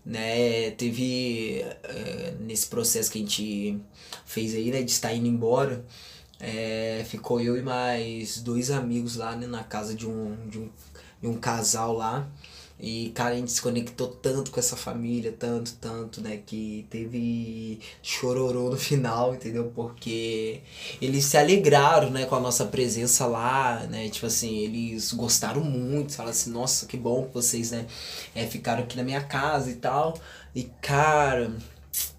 né? 0.05 0.71
Teve 0.71 1.61
é, 1.83 2.35
nesse 2.39 2.67
processo 2.67 3.11
que 3.11 3.17
a 3.17 3.21
gente 3.21 3.81
fez 4.25 4.53
aí, 4.53 4.71
né, 4.71 4.83
de 4.83 4.91
estar 4.91 5.13
indo 5.13 5.27
embora, 5.27 5.83
é, 6.39 7.03
ficou 7.07 7.41
eu 7.41 7.57
e 7.57 7.61
mais 7.61 8.39
dois 8.39 8.69
amigos 8.69 9.15
lá 9.15 9.35
né, 9.35 9.47
na 9.47 9.63
casa 9.63 9.95
de 9.95 10.07
um, 10.07 10.35
de 10.47 10.59
um, 10.59 10.69
de 11.21 11.27
um 11.27 11.37
casal 11.37 11.93
lá. 11.93 12.27
E, 12.79 13.11
cara, 13.15 13.35
a 13.35 13.37
gente 13.37 13.51
se 13.51 13.61
conectou 13.61 14.07
tanto 14.07 14.51
com 14.51 14.59
essa 14.59 14.75
família, 14.75 15.31
tanto, 15.31 15.73
tanto, 15.79 16.21
né? 16.21 16.41
Que 16.45 16.85
teve 16.89 17.79
chororô 18.01 18.69
no 18.69 18.77
final, 18.77 19.33
entendeu? 19.33 19.71
Porque 19.73 20.61
eles 21.01 21.25
se 21.25 21.37
alegraram, 21.37 22.09
né? 22.09 22.25
Com 22.25 22.35
a 22.35 22.39
nossa 22.39 22.65
presença 22.65 23.25
lá, 23.25 23.85
né? 23.89 24.09
Tipo 24.09 24.25
assim, 24.25 24.57
eles 24.57 25.13
gostaram 25.13 25.61
muito, 25.63 26.13
falaram 26.13 26.31
assim, 26.31 26.51
nossa, 26.51 26.85
que 26.85 26.97
bom 26.97 27.25
que 27.27 27.33
vocês, 27.33 27.71
né? 27.71 27.85
É, 28.35 28.45
ficaram 28.45 28.83
aqui 28.83 28.97
na 28.97 29.03
minha 29.03 29.23
casa 29.23 29.71
e 29.71 29.75
tal. 29.75 30.19
E, 30.53 30.63
cara 30.81 31.51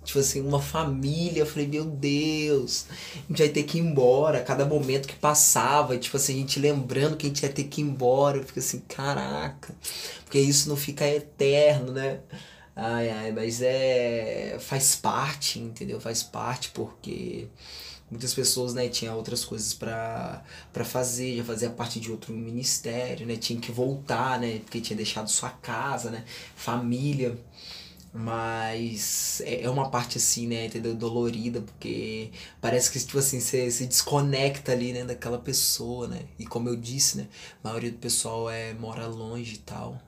tipo 0.04 0.18
assim, 0.18 0.40
uma 0.40 0.60
família. 0.60 1.40
Eu 1.40 1.46
falei, 1.46 1.66
meu 1.66 1.84
Deus, 1.84 2.86
a 3.14 3.28
gente 3.28 3.38
vai 3.38 3.48
ter 3.48 3.64
que 3.64 3.78
ir 3.78 3.80
embora. 3.82 4.42
Cada 4.42 4.64
momento 4.64 5.08
que 5.08 5.16
passava, 5.16 5.98
tipo 5.98 6.16
assim, 6.16 6.34
a 6.34 6.38
gente 6.38 6.60
lembrando 6.60 7.16
que 7.16 7.26
a 7.26 7.28
gente 7.28 7.42
ia 7.42 7.52
ter 7.52 7.64
que 7.64 7.80
ir 7.80 7.84
embora. 7.84 8.38
Eu 8.38 8.44
fico 8.44 8.58
assim, 8.58 8.80
caraca, 8.88 9.74
porque 10.24 10.38
isso 10.38 10.68
não 10.68 10.76
fica 10.76 11.06
eterno, 11.06 11.92
né? 11.92 12.20
Ai, 12.74 13.08
ai, 13.10 13.32
mas 13.32 13.62
é. 13.62 14.58
faz 14.60 14.94
parte, 14.96 15.58
entendeu? 15.58 16.00
Faz 16.00 16.22
parte 16.22 16.70
porque 16.70 17.48
muitas 18.10 18.34
pessoas, 18.34 18.74
né, 18.74 18.88
tinham 18.88 19.16
outras 19.16 19.44
coisas 19.44 19.74
para 19.74 20.44
fazer, 20.84 21.36
já 21.38 21.44
fazia 21.44 21.70
parte 21.70 21.98
de 21.98 22.10
outro 22.10 22.32
ministério, 22.32 23.26
né? 23.26 23.36
Tinha 23.36 23.60
que 23.60 23.72
voltar, 23.72 24.38
né? 24.40 24.60
Porque 24.60 24.80
tinha 24.80 24.96
deixado 24.96 25.28
sua 25.30 25.50
casa, 25.50 26.10
né? 26.10 26.24
Família. 26.54 27.36
Mas 28.18 29.40
é, 29.44 29.62
é 29.62 29.70
uma 29.70 29.90
parte 29.90 30.16
assim, 30.18 30.46
né, 30.46 30.66
entendeu? 30.66 30.94
Dolorida, 30.94 31.60
porque 31.60 32.30
parece 32.60 32.90
que, 32.90 32.98
tipo 32.98 33.18
assim, 33.18 33.40
você 33.40 33.70
se 33.70 33.86
desconecta 33.86 34.72
ali, 34.72 34.92
né, 34.92 35.04
daquela 35.04 35.38
pessoa, 35.38 36.08
né? 36.08 36.22
E 36.38 36.46
como 36.46 36.68
eu 36.68 36.76
disse, 36.76 37.18
né, 37.18 37.28
a 37.62 37.68
maioria 37.68 37.90
do 37.90 37.98
pessoal 37.98 38.48
é, 38.50 38.72
mora 38.74 39.06
longe 39.06 39.54
e 39.56 39.58
tal. 39.58 40.00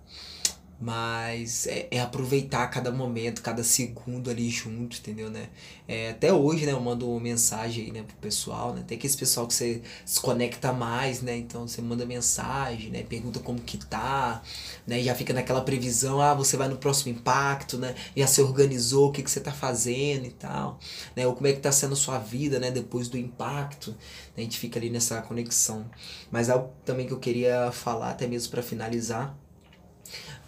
Mas 0.81 1.67
é, 1.67 1.89
é, 1.91 2.01
aproveitar 2.01 2.69
cada 2.69 2.93
momento, 2.93 3.43
cada 3.43 3.65
segundo 3.65 4.31
ali 4.31 4.49
junto, 4.49 4.99
entendeu, 4.99 5.29
né? 5.29 5.49
É, 5.89 6.11
até 6.11 6.33
hoje, 6.33 6.67
né, 6.67 6.73
eu 6.73 6.81
mando 6.81 7.09
mensagem 7.19 7.87
aí, 7.87 7.93
né, 7.93 8.05
pro 8.05 8.17
pessoal, 8.19 8.73
né? 8.73 8.85
Tem 8.87 8.97
aquele 8.97 9.17
pessoal 9.17 9.47
que 9.49 9.55
você 9.55 9.83
se 10.05 10.21
conecta 10.21 10.73
mais, 10.73 11.21
né? 11.21 11.37
Então 11.37 11.67
você 11.67 11.83
manda 11.83 12.07
mensagem, 12.07 12.91
né? 12.91 13.03
Pergunta 13.03 13.41
como 13.41 13.59
que 13.61 13.77
tá, 13.77 14.41
né? 14.87 15.03
Já 15.03 15.17
fica 15.17 15.33
naquela 15.33 15.63
previsão, 15.63 16.21
ah, 16.21 16.33
você 16.33 16.57
vai 16.57 16.69
no 16.69 16.77
próximo 16.77 17.13
impacto, 17.13 17.77
né? 17.77 17.97
Já 18.17 18.29
se 18.29 18.41
organizou, 18.41 19.09
o 19.09 19.13
que, 19.13 19.23
que 19.23 19.31
você 19.31 19.41
tá 19.41 19.53
fazendo 19.53 20.27
e 20.27 20.31
tal, 20.31 20.79
né? 21.17 21.27
Ou 21.27 21.35
como 21.35 21.49
é 21.49 21.53
que 21.53 21.61
tá 21.61 21.73
sendo 21.73 21.95
a 21.95 21.97
sua 21.97 22.19
vida, 22.19 22.61
né, 22.61 22.71
depois 22.71 23.09
do 23.09 23.19
impacto. 23.19 23.91
Né? 23.91 23.97
A 24.39 24.41
gente 24.43 24.59
fica 24.59 24.79
ali 24.79 24.91
nessa 24.91 25.21
conexão. 25.23 25.91
Mas 26.31 26.49
algo 26.49 26.73
também 26.85 27.07
que 27.07 27.13
eu 27.13 27.19
queria 27.19 27.73
falar, 27.73 28.11
até 28.11 28.27
mesmo 28.29 28.51
para 28.53 28.63
finalizar, 28.63 29.37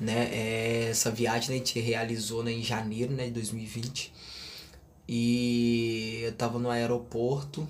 né? 0.01 0.29
É, 0.33 0.89
essa 0.91 1.11
viagem 1.11 1.51
né, 1.51 1.55
a 1.57 1.59
gente 1.59 1.79
realizou 1.79 2.43
né, 2.43 2.53
em 2.53 2.63
janeiro 2.63 3.13
né, 3.13 3.27
de 3.27 3.33
2020. 3.33 4.13
E 5.07 6.21
eu 6.23 6.33
tava 6.33 6.59
no 6.59 6.71
aeroporto 6.71 7.69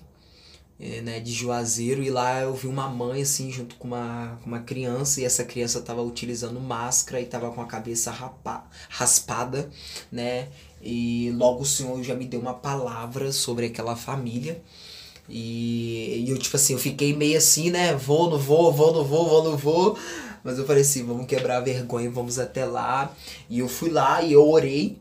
é, 0.78 1.00
né, 1.02 1.20
de 1.20 1.32
Juazeiro 1.32 2.02
e 2.02 2.10
lá 2.10 2.40
eu 2.40 2.54
vi 2.54 2.66
uma 2.66 2.88
mãe 2.88 3.22
assim 3.22 3.50
junto 3.50 3.74
com 3.76 3.88
uma, 3.88 4.38
com 4.42 4.48
uma 4.48 4.60
criança 4.60 5.20
e 5.20 5.24
essa 5.24 5.44
criança 5.44 5.80
tava 5.82 6.02
utilizando 6.02 6.58
máscara 6.60 7.20
e 7.20 7.26
tava 7.26 7.50
com 7.50 7.60
a 7.60 7.66
cabeça 7.66 8.10
rapa, 8.10 8.64
raspada, 8.88 9.70
né? 10.10 10.48
E 10.82 11.30
logo 11.36 11.62
o 11.62 11.66
senhor 11.66 12.02
já 12.02 12.14
me 12.14 12.24
deu 12.24 12.40
uma 12.40 12.54
palavra 12.54 13.32
sobre 13.32 13.66
aquela 13.66 13.94
família. 13.94 14.62
E, 15.28 16.24
e 16.26 16.30
eu, 16.30 16.38
tipo 16.38 16.56
assim, 16.56 16.72
eu 16.72 16.78
fiquei 16.78 17.14
meio 17.14 17.36
assim, 17.38 17.70
né? 17.70 17.94
Vou, 17.94 18.30
não 18.30 18.38
vou, 18.38 18.72
vou, 18.72 18.92
não 18.94 19.04
vou, 19.04 19.28
vou, 19.28 19.44
não 19.44 19.56
vou. 19.56 19.98
Mas 20.42 20.58
eu 20.58 20.66
falei 20.66 20.82
assim, 20.82 21.04
vamos 21.04 21.26
quebrar 21.26 21.58
a 21.58 21.60
vergonha, 21.60 22.10
vamos 22.10 22.38
até 22.38 22.64
lá. 22.64 23.14
E 23.48 23.58
eu 23.58 23.68
fui 23.68 23.90
lá 23.90 24.22
e 24.22 24.32
eu 24.32 24.48
orei, 24.48 24.98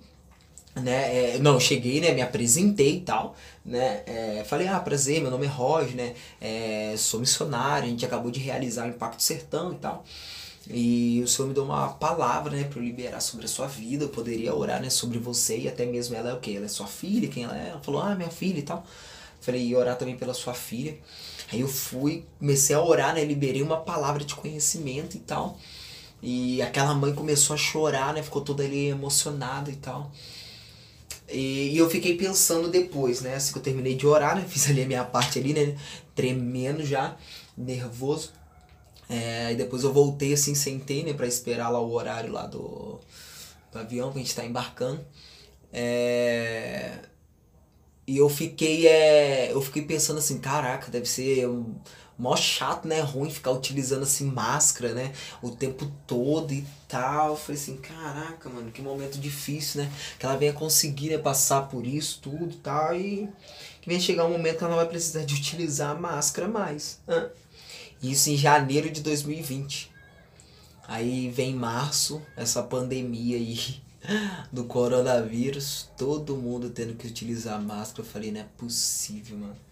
né? 0.76 1.36
É, 1.36 1.40
não, 1.40 1.60
cheguei, 1.60 2.02
né? 2.02 2.12
Me 2.12 2.22
apresentei 2.22 2.98
e 2.98 3.02
tal, 3.02 3.36
né? 3.66 4.04
É, 4.06 4.44
falei, 4.46 4.68
ah, 4.68 4.80
prazer, 4.80 5.22
meu 5.22 5.32
nome 5.32 5.46
é 5.46 5.50
Roger, 5.50 5.96
né? 5.96 6.14
É, 6.42 6.96
sou 6.98 7.20
missionário, 7.20 7.88
a 7.88 7.90
gente 7.90 8.06
acabou 8.06 8.32
de 8.32 8.40
realizar 8.40 8.86
o 8.86 8.90
Impacto 8.90 9.24
Sertão 9.24 9.74
e 9.74 9.76
tal. 9.76 10.06
E 10.72 11.22
o 11.24 11.28
Senhor 11.28 11.48
me 11.48 11.54
deu 11.54 11.64
uma 11.64 11.90
palavra, 11.90 12.56
né, 12.56 12.64
para 12.66 12.80
eu 12.80 12.84
liberar 12.84 13.20
sobre 13.22 13.46
a 13.46 13.48
sua 13.48 13.66
vida. 13.68 14.04
Eu 14.06 14.10
poderia 14.10 14.54
orar, 14.54 14.82
né, 14.82 14.90
sobre 14.90 15.18
você 15.18 15.58
e 15.58 15.68
até 15.68 15.86
mesmo 15.86 16.16
ela 16.16 16.30
é 16.30 16.34
o 16.34 16.40
quê? 16.40 16.54
Ela 16.58 16.66
é 16.66 16.70
sua 16.70 16.86
filha, 16.86 17.28
quem 17.28 17.44
ela 17.44 17.58
é? 17.58 17.70
Ela 17.70 17.80
falou, 17.80 18.02
ah, 18.02 18.14
minha 18.16 18.30
filha 18.30 18.60
e 18.60 18.64
tal. 18.64 18.86
Falei, 19.42 19.66
e 19.66 19.76
orar 19.76 19.98
também 19.98 20.16
pela 20.16 20.34
sua 20.34 20.54
filha. 20.54 20.96
Aí 21.52 21.62
eu 21.62 21.68
fui, 21.68 22.26
comecei 22.38 22.76
a 22.76 22.82
orar, 22.82 23.14
né? 23.16 23.24
Liberei 23.24 23.62
uma 23.62 23.78
palavra 23.78 24.24
de 24.24 24.36
conhecimento 24.36 25.18
e 25.18 25.20
tal. 25.20 25.58
E 26.22 26.62
aquela 26.62 26.94
mãe 26.94 27.14
começou 27.14 27.54
a 27.54 27.58
chorar, 27.58 28.14
né? 28.14 28.22
Ficou 28.22 28.42
toda 28.42 28.64
ali 28.64 28.88
emocionada 28.88 29.72
e 29.72 29.76
tal. 29.76 30.12
E, 31.28 31.74
e, 31.74 31.78
eu 31.78 31.90
fiquei 31.90 32.18
pensando 32.18 32.70
depois, 32.70 33.22
né? 33.22 33.36
Assim 33.36 33.52
que 33.52 33.60
eu 33.60 33.64
terminei 33.64 33.96
de 33.96 34.06
orar, 34.06 34.36
né? 34.36 34.46
Fiz 34.50 34.70
ali 34.70 34.84
a 34.84 34.88
minha 34.88 35.04
parte 35.04 35.40
ali, 35.40 35.54
né? 35.54 35.78
Tremendo 36.16 36.84
já, 36.86 37.16
nervoso. 37.58 38.32
É, 39.10 39.52
e 39.54 39.56
depois 39.56 39.84
eu 39.84 39.94
voltei 39.94 40.34
assim, 40.34 40.54
sentei, 40.54 41.04
né? 41.04 41.14
Pra 41.14 41.28
esperar 41.28 41.70
lá 41.70 41.80
o 41.80 41.92
horário 41.92 42.32
lá 42.32 42.46
do, 42.46 43.00
do 43.72 43.80
avião 43.80 44.12
que 44.12 44.20
a 44.20 44.22
gente 44.22 44.36
tá 44.36 44.46
embarcando. 44.46 45.04
É, 45.72 47.00
e 48.10 48.18
eu 48.18 48.28
fiquei, 48.28 48.88
é, 48.88 49.52
eu 49.54 49.62
fiquei 49.62 49.84
pensando 49.84 50.18
assim, 50.18 50.40
caraca, 50.40 50.90
deve 50.90 51.06
ser 51.06 51.48
um, 51.48 51.76
mó 52.18 52.36
chato, 52.36 52.88
né? 52.88 53.02
Ruim 53.02 53.30
ficar 53.30 53.52
utilizando 53.52 54.02
assim 54.02 54.26
máscara, 54.26 54.96
né? 54.96 55.14
O 55.44 55.52
tempo 55.52 55.86
todo 56.08 56.52
e 56.52 56.66
tal. 56.88 57.30
Eu 57.30 57.36
falei 57.36 57.62
assim, 57.62 57.78
caraca, 57.78 58.50
mano, 58.50 58.72
que 58.72 58.82
momento 58.82 59.20
difícil, 59.20 59.84
né? 59.84 59.92
Que 60.18 60.26
ela 60.26 60.36
venha 60.36 60.54
conseguir 60.54 61.12
né, 61.12 61.20
passar 61.20 61.70
por 61.70 61.86
isso, 61.86 62.20
tudo 62.20 62.50
e 62.50 62.58
tal. 62.58 62.96
E 62.96 63.30
que 63.80 63.88
venha 63.88 64.00
chegar 64.00 64.26
um 64.26 64.32
momento 64.32 64.58
que 64.58 64.64
ela 64.64 64.72
não 64.72 64.80
vai 64.82 64.90
precisar 64.90 65.24
de 65.24 65.36
utilizar 65.36 65.92
a 65.92 66.00
máscara 66.00 66.48
mais. 66.48 67.00
Né? 67.06 67.30
Isso 68.02 68.32
em 68.32 68.36
janeiro 68.36 68.90
de 68.90 69.02
2020. 69.02 69.92
Aí 70.88 71.30
vem 71.30 71.54
março, 71.54 72.20
essa 72.36 72.64
pandemia 72.64 73.38
aí 73.38 73.84
do 74.52 74.66
coronavírus, 74.66 75.90
todo 75.98 76.38
mundo 76.38 76.70
tendo 76.70 76.96
que 76.96 77.08
utilizar 77.08 77.62
máscara. 77.62 78.02
Eu 78.02 78.12
falei, 78.12 78.32
não 78.32 78.42
é 78.42 78.48
possível, 78.58 79.38
mano. 79.38 79.69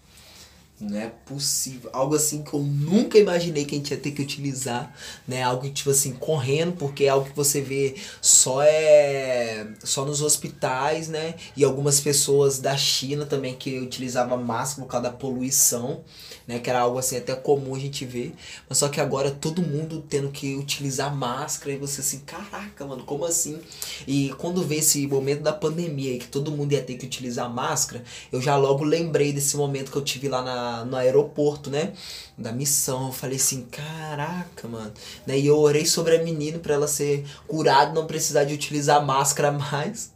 Não 0.79 0.95
é 0.95 1.07
possível. 1.25 1.89
Algo 1.91 2.15
assim 2.15 2.43
que 2.43 2.53
eu 2.53 2.59
nunca 2.59 3.17
imaginei 3.17 3.65
que 3.65 3.73
a 3.73 3.77
gente 3.79 3.89
ia 3.89 3.97
ter 3.97 4.11
que 4.11 4.21
utilizar, 4.21 4.93
né? 5.27 5.41
Algo 5.41 5.67
tipo 5.71 5.89
assim, 5.89 6.13
correndo, 6.13 6.73
porque 6.73 7.05
é 7.05 7.09
algo 7.09 7.27
que 7.27 7.35
você 7.35 7.61
vê 7.61 7.95
só 8.21 8.61
é 8.61 9.67
só 9.83 10.05
nos 10.05 10.21
hospitais, 10.21 11.07
né? 11.07 11.33
E 11.55 11.63
algumas 11.63 11.99
pessoas 11.99 12.59
da 12.59 12.77
China 12.77 13.25
também 13.25 13.55
que 13.55 13.79
utilizavam 13.79 14.37
máscara 14.43 14.85
por 14.85 14.91
causa 14.91 15.09
da 15.09 15.15
poluição 15.15 16.03
né? 16.47 16.59
Que 16.59 16.69
era 16.69 16.79
algo 16.79 16.97
assim 16.97 17.17
até 17.17 17.35
comum 17.35 17.75
a 17.75 17.79
gente 17.79 18.05
ver. 18.05 18.33
Mas 18.67 18.77
só 18.77 18.87
que 18.87 19.01
agora 19.01 19.29
todo 19.29 19.61
mundo 19.61 20.03
tendo 20.07 20.29
que 20.29 20.55
utilizar 20.55 21.13
máscara 21.13 21.73
e 21.73 21.77
você 21.77 21.99
assim, 21.99 22.19
caraca, 22.19 22.85
mano, 22.85 23.03
como 23.03 23.25
assim? 23.25 23.59
E 24.07 24.33
quando 24.37 24.63
vê 24.63 24.77
esse 24.77 25.05
momento 25.05 25.41
da 25.41 25.51
pandemia 25.51 26.17
que 26.17 26.27
todo 26.27 26.51
mundo 26.51 26.71
ia 26.71 26.81
ter 26.81 26.95
que 26.95 27.05
utilizar 27.05 27.53
máscara, 27.53 28.03
eu 28.31 28.41
já 28.41 28.55
logo 28.55 28.83
lembrei 28.83 29.33
desse 29.33 29.57
momento 29.57 29.91
que 29.91 29.97
eu 29.97 30.03
tive 30.03 30.29
lá 30.29 30.41
na, 30.41 30.66
no 30.85 30.95
aeroporto, 30.95 31.69
né? 31.69 31.93
Da 32.37 32.51
missão. 32.51 33.07
Eu 33.07 33.13
falei 33.13 33.37
assim, 33.37 33.65
caraca, 33.71 34.67
mano. 34.67 34.93
E 35.27 35.45
eu 35.45 35.57
orei 35.57 35.85
sobre 35.85 36.15
a 36.15 36.23
menina 36.23 36.59
para 36.59 36.73
ela 36.73 36.87
ser 36.87 37.25
curada, 37.47 37.93
não 37.93 38.07
precisar 38.07 38.43
de 38.43 38.53
utilizar 38.53 39.05
máscara 39.05 39.51
mais. 39.57 40.11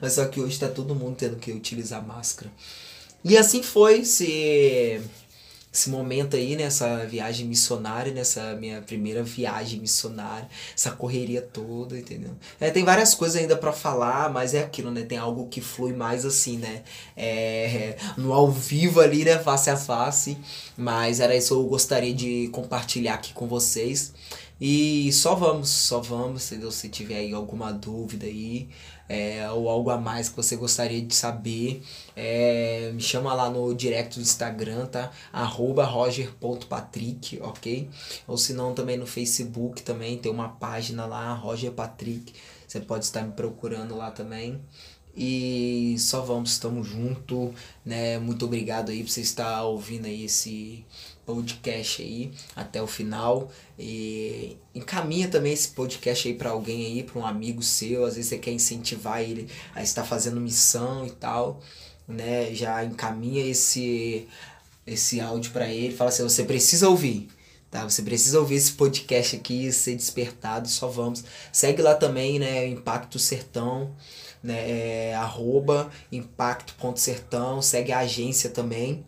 Mas 0.00 0.14
só 0.14 0.26
que 0.26 0.40
hoje 0.40 0.58
tá 0.58 0.68
todo 0.68 0.94
mundo 0.94 1.16
tendo 1.16 1.36
que 1.36 1.52
utilizar 1.52 2.06
máscara. 2.06 2.50
E 3.24 3.36
assim 3.36 3.62
foi 3.62 4.04
se 4.04 5.00
esse 5.76 5.90
momento 5.90 6.36
aí, 6.36 6.56
nessa 6.56 7.04
viagem 7.04 7.46
missionária, 7.46 8.10
nessa 8.10 8.54
minha 8.54 8.80
primeira 8.80 9.22
viagem 9.22 9.78
missionária, 9.78 10.48
essa 10.74 10.90
correria 10.90 11.42
toda, 11.42 11.98
entendeu? 11.98 12.30
É, 12.58 12.70
tem 12.70 12.82
várias 12.82 13.12
coisas 13.12 13.36
ainda 13.36 13.54
para 13.54 13.74
falar, 13.74 14.32
mas 14.32 14.54
é 14.54 14.60
aquilo, 14.60 14.90
né? 14.90 15.02
Tem 15.02 15.18
algo 15.18 15.48
que 15.48 15.60
flui 15.60 15.92
mais 15.92 16.24
assim, 16.24 16.56
né? 16.56 16.82
É, 17.14 17.94
no 18.16 18.32
ao 18.32 18.50
vivo 18.50 19.00
ali, 19.00 19.22
né? 19.22 19.38
Face 19.38 19.68
a 19.68 19.76
face. 19.76 20.38
Mas 20.78 21.20
era 21.20 21.36
isso 21.36 21.54
que 21.54 21.60
eu 21.60 21.66
gostaria 21.66 22.14
de 22.14 22.48
compartilhar 22.52 23.12
aqui 23.12 23.34
com 23.34 23.46
vocês. 23.46 24.14
E 24.60 25.12
só 25.12 25.34
vamos, 25.34 25.68
só 25.68 26.00
vamos? 26.00 26.42
Se 26.44 26.88
tiver 26.88 27.16
aí 27.16 27.32
alguma 27.34 27.72
dúvida 27.72 28.26
aí, 28.26 28.70
é, 29.08 29.48
ou 29.50 29.68
algo 29.68 29.90
a 29.90 29.98
mais 29.98 30.28
que 30.30 30.36
você 30.36 30.56
gostaria 30.56 31.02
de 31.02 31.14
saber, 31.14 31.82
é, 32.14 32.90
me 32.94 33.00
chama 33.00 33.34
lá 33.34 33.50
no 33.50 33.74
direct 33.74 34.16
do 34.16 34.22
Instagram, 34.22 34.86
tá? 34.86 35.12
Arroba 35.32 35.84
roger.patrick, 35.84 37.38
ok? 37.42 37.90
Ou 38.26 38.38
se 38.38 38.54
não, 38.54 38.74
também 38.74 38.96
no 38.96 39.06
Facebook 39.06 39.82
também 39.82 40.16
tem 40.18 40.32
uma 40.32 40.48
página 40.48 41.04
lá, 41.04 41.34
Roger 41.34 41.72
Patrick. 41.72 42.32
Você 42.66 42.80
pode 42.80 43.04
estar 43.04 43.22
me 43.22 43.32
procurando 43.32 43.94
lá 43.94 44.10
também. 44.10 44.60
E 45.16 45.96
só 45.98 46.20
vamos, 46.20 46.52
estamos 46.52 46.86
junto, 46.86 47.54
né? 47.84 48.18
Muito 48.18 48.44
obrigado 48.44 48.90
aí 48.90 49.02
por 49.02 49.10
você 49.10 49.22
estar 49.22 49.62
ouvindo 49.64 50.06
aí 50.06 50.24
esse 50.24 50.84
podcast 51.26 52.00
aí 52.00 52.30
até 52.54 52.80
o 52.80 52.86
final. 52.86 53.50
E 53.78 54.56
encaminha 54.74 55.28
também 55.28 55.52
esse 55.52 55.68
podcast 55.68 56.28
aí 56.28 56.34
para 56.34 56.50
alguém 56.50 56.86
aí, 56.86 57.02
para 57.02 57.18
um 57.18 57.26
amigo 57.26 57.62
seu, 57.62 58.04
às 58.06 58.14
vezes 58.14 58.30
você 58.30 58.38
quer 58.38 58.52
incentivar 58.52 59.20
ele 59.20 59.48
a 59.74 59.82
estar 59.82 60.04
fazendo 60.04 60.40
missão 60.40 61.04
e 61.06 61.10
tal, 61.10 61.60
né? 62.08 62.54
Já 62.54 62.84
encaminha 62.84 63.44
esse 63.44 64.26
esse 64.86 65.20
áudio 65.20 65.50
para 65.50 65.68
ele, 65.68 65.94
fala 65.94 66.10
assim, 66.10 66.22
você 66.22 66.44
precisa 66.44 66.88
ouvir. 66.88 67.28
Tá, 67.68 67.82
você 67.82 68.00
precisa 68.00 68.38
ouvir 68.38 68.54
esse 68.54 68.72
podcast 68.72 69.34
aqui, 69.36 69.72
ser 69.72 69.96
despertado, 69.96 70.68
só 70.68 70.86
vamos. 70.86 71.24
Segue 71.52 71.82
lá 71.82 71.96
também, 71.96 72.38
né, 72.38 72.68
Impacto 72.68 73.18
Sertão, 73.18 73.92
né, 74.40 75.10
é, 75.10 75.14
arroba 75.16 75.90
impacto.sertão, 76.12 77.60
segue 77.60 77.90
a 77.90 77.98
agência 77.98 78.50
também, 78.50 79.04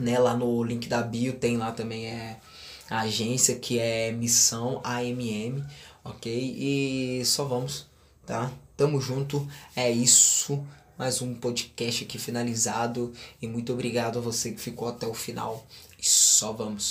né? 0.00 0.18
Lá 0.18 0.34
no 0.34 0.62
link 0.64 0.88
da 0.88 1.02
bio 1.02 1.34
tem 1.34 1.56
lá 1.56 1.72
também 1.72 2.06
é 2.06 2.38
a 2.88 3.00
agência 3.00 3.54
que 3.56 3.78
é 3.78 4.10
Missão 4.10 4.80
AMM, 4.82 5.64
ok? 6.02 6.32
E 6.32 7.24
só 7.24 7.44
vamos, 7.44 7.86
tá? 8.26 8.50
Tamo 8.76 9.00
junto, 9.00 9.46
é 9.76 9.90
isso. 9.90 10.64
Mais 10.98 11.22
um 11.22 11.34
podcast 11.34 12.04
aqui 12.04 12.18
finalizado. 12.18 13.12
E 13.40 13.46
muito 13.46 13.72
obrigado 13.72 14.18
a 14.18 14.22
você 14.22 14.52
que 14.52 14.60
ficou 14.60 14.88
até 14.88 15.06
o 15.06 15.14
final. 15.14 15.64
E 15.98 16.06
só 16.06 16.52
vamos. 16.52 16.90